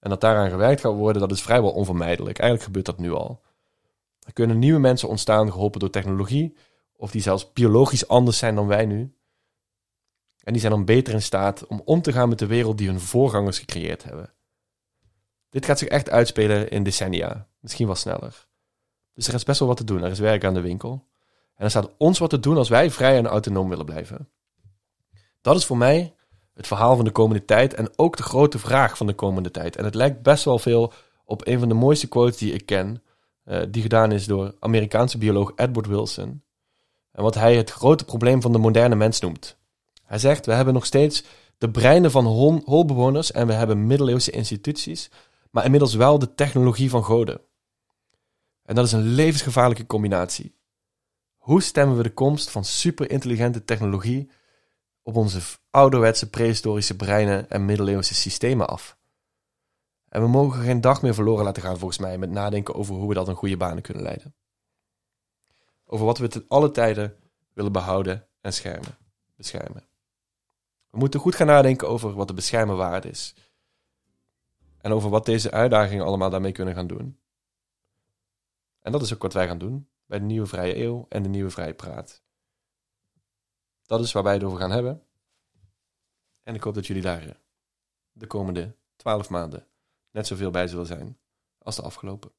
En 0.06 0.12
dat 0.12 0.20
daaraan 0.20 0.50
gewerkt 0.50 0.80
gaat 0.80 0.94
worden, 0.94 1.20
dat 1.20 1.30
is 1.30 1.42
vrijwel 1.42 1.70
onvermijdelijk. 1.70 2.38
Eigenlijk 2.38 2.62
gebeurt 2.62 2.86
dat 2.86 2.98
nu 2.98 3.12
al. 3.12 3.42
Er 4.20 4.32
kunnen 4.32 4.58
nieuwe 4.58 4.78
mensen 4.78 5.08
ontstaan, 5.08 5.52
geholpen 5.52 5.80
door 5.80 5.90
technologie. 5.90 6.56
Of 6.96 7.10
die 7.10 7.22
zelfs 7.22 7.52
biologisch 7.52 8.08
anders 8.08 8.38
zijn 8.38 8.54
dan 8.54 8.66
wij 8.66 8.86
nu. 8.86 9.16
En 10.42 10.52
die 10.52 10.60
zijn 10.60 10.72
dan 10.72 10.84
beter 10.84 11.14
in 11.14 11.22
staat 11.22 11.66
om 11.66 11.82
om 11.84 12.02
te 12.02 12.12
gaan 12.12 12.28
met 12.28 12.38
de 12.38 12.46
wereld 12.46 12.78
die 12.78 12.88
hun 12.88 13.00
voorgangers 13.00 13.58
gecreëerd 13.58 14.04
hebben. 14.04 14.32
Dit 15.50 15.64
gaat 15.64 15.78
zich 15.78 15.88
echt 15.88 16.10
uitspelen 16.10 16.70
in 16.70 16.82
decennia, 16.82 17.48
misschien 17.60 17.86
wel 17.86 17.94
sneller. 17.94 18.46
Dus 19.14 19.28
er 19.28 19.34
is 19.34 19.44
best 19.44 19.58
wel 19.58 19.68
wat 19.68 19.76
te 19.76 19.84
doen, 19.84 20.02
er 20.02 20.10
is 20.10 20.18
werk 20.18 20.44
aan 20.44 20.54
de 20.54 20.60
winkel. 20.60 21.06
En 21.54 21.64
er 21.64 21.70
staat 21.70 21.90
ons 21.98 22.18
wat 22.18 22.30
te 22.30 22.40
doen 22.40 22.56
als 22.56 22.68
wij 22.68 22.90
vrij 22.90 23.16
en 23.16 23.26
autonoom 23.26 23.68
willen 23.68 23.86
blijven. 23.86 24.28
Dat 25.40 25.56
is 25.56 25.66
voor 25.66 25.76
mij 25.76 26.15
het 26.56 26.66
verhaal 26.66 26.96
van 26.96 27.04
de 27.04 27.10
komende 27.10 27.44
tijd 27.44 27.74
en 27.74 27.88
ook 27.96 28.16
de 28.16 28.22
grote 28.22 28.58
vraag 28.58 28.96
van 28.96 29.06
de 29.06 29.14
komende 29.14 29.50
tijd. 29.50 29.76
En 29.76 29.84
het 29.84 29.94
lijkt 29.94 30.22
best 30.22 30.44
wel 30.44 30.58
veel 30.58 30.92
op 31.24 31.46
een 31.46 31.58
van 31.58 31.68
de 31.68 31.74
mooiste 31.74 32.08
quotes 32.08 32.36
die 32.36 32.52
ik 32.52 32.66
ken, 32.66 33.02
uh, 33.44 33.62
die 33.68 33.82
gedaan 33.82 34.12
is 34.12 34.26
door 34.26 34.54
Amerikaanse 34.60 35.18
bioloog 35.18 35.52
Edward 35.56 35.86
Wilson. 35.86 36.42
En 37.12 37.22
wat 37.22 37.34
hij 37.34 37.56
het 37.56 37.70
grote 37.70 38.04
probleem 38.04 38.42
van 38.42 38.52
de 38.52 38.58
moderne 38.58 38.94
mens 38.94 39.20
noemt. 39.20 39.56
Hij 40.04 40.18
zegt, 40.18 40.46
we 40.46 40.52
hebben 40.52 40.74
nog 40.74 40.86
steeds 40.86 41.24
de 41.58 41.70
breinen 41.70 42.10
van 42.10 42.26
holbewoners 42.64 43.32
en 43.32 43.46
we 43.46 43.52
hebben 43.52 43.86
middeleeuwse 43.86 44.30
instituties, 44.30 45.10
maar 45.50 45.64
inmiddels 45.64 45.94
wel 45.94 46.18
de 46.18 46.34
technologie 46.34 46.90
van 46.90 47.04
goden. 47.04 47.40
En 48.62 48.74
dat 48.74 48.84
is 48.84 48.92
een 48.92 49.08
levensgevaarlijke 49.08 49.86
combinatie. 49.86 50.54
Hoe 51.36 51.62
stemmen 51.62 51.96
we 51.96 52.02
de 52.02 52.12
komst 52.12 52.50
van 52.50 52.64
superintelligente 52.64 53.64
technologie 53.64 54.30
op 55.06 55.16
onze 55.16 55.40
ouderwetse 55.70 56.30
prehistorische 56.30 56.96
breinen 56.96 57.50
en 57.50 57.64
middeleeuwse 57.64 58.14
systemen 58.14 58.68
af? 58.68 58.98
En 60.08 60.22
we 60.22 60.28
mogen 60.28 60.62
geen 60.62 60.80
dag 60.80 61.02
meer 61.02 61.14
verloren 61.14 61.44
laten 61.44 61.62
gaan, 61.62 61.78
volgens 61.78 61.98
mij, 61.98 62.18
met 62.18 62.30
nadenken 62.30 62.74
over 62.74 62.94
hoe 62.94 63.08
we 63.08 63.14
dat 63.14 63.28
een 63.28 63.34
goede 63.34 63.56
banen 63.56 63.82
kunnen 63.82 64.02
leiden. 64.02 64.34
Over 65.84 66.06
wat 66.06 66.18
we 66.18 66.28
ten 66.28 66.44
alle 66.48 66.70
tijden 66.70 67.16
willen 67.52 67.72
behouden 67.72 68.26
en 68.40 68.52
schermen, 68.52 68.98
beschermen. 69.36 69.84
We 70.90 70.98
moeten 70.98 71.20
goed 71.20 71.34
gaan 71.34 71.46
nadenken 71.46 71.88
over 71.88 72.14
wat 72.14 72.28
de 72.28 72.34
beschermen 72.34 72.76
waard 72.76 73.04
is. 73.04 73.34
En 74.78 74.92
over 74.92 75.10
wat 75.10 75.24
deze 75.24 75.50
uitdagingen 75.50 76.04
allemaal 76.04 76.30
daarmee 76.30 76.52
kunnen 76.52 76.74
gaan 76.74 76.86
doen. 76.86 77.18
En 78.80 78.92
dat 78.92 79.02
is 79.02 79.14
ook 79.14 79.22
wat 79.22 79.32
wij 79.32 79.46
gaan 79.46 79.58
doen 79.58 79.88
bij 80.06 80.18
de 80.18 80.24
Nieuwe 80.24 80.46
Vrije 80.46 80.76
Eeuw 80.76 81.06
en 81.08 81.22
de 81.22 81.28
Nieuwe 81.28 81.50
Vrije 81.50 81.74
Praat. 81.74 82.24
Dat 83.86 84.00
is 84.00 84.12
waar 84.12 84.22
wij 84.22 84.34
het 84.34 84.44
over 84.44 84.58
gaan 84.58 84.70
hebben. 84.70 85.02
En 86.42 86.54
ik 86.54 86.62
hoop 86.62 86.74
dat 86.74 86.86
jullie 86.86 87.02
daar 87.02 87.22
eh, 87.22 87.34
de 88.12 88.26
komende 88.26 88.76
twaalf 88.96 89.28
maanden 89.28 89.66
net 90.10 90.26
zoveel 90.26 90.50
bij 90.50 90.68
zullen 90.68 90.86
zijn 90.86 91.18
als 91.58 91.76
de 91.76 91.82
afgelopen. 91.82 92.32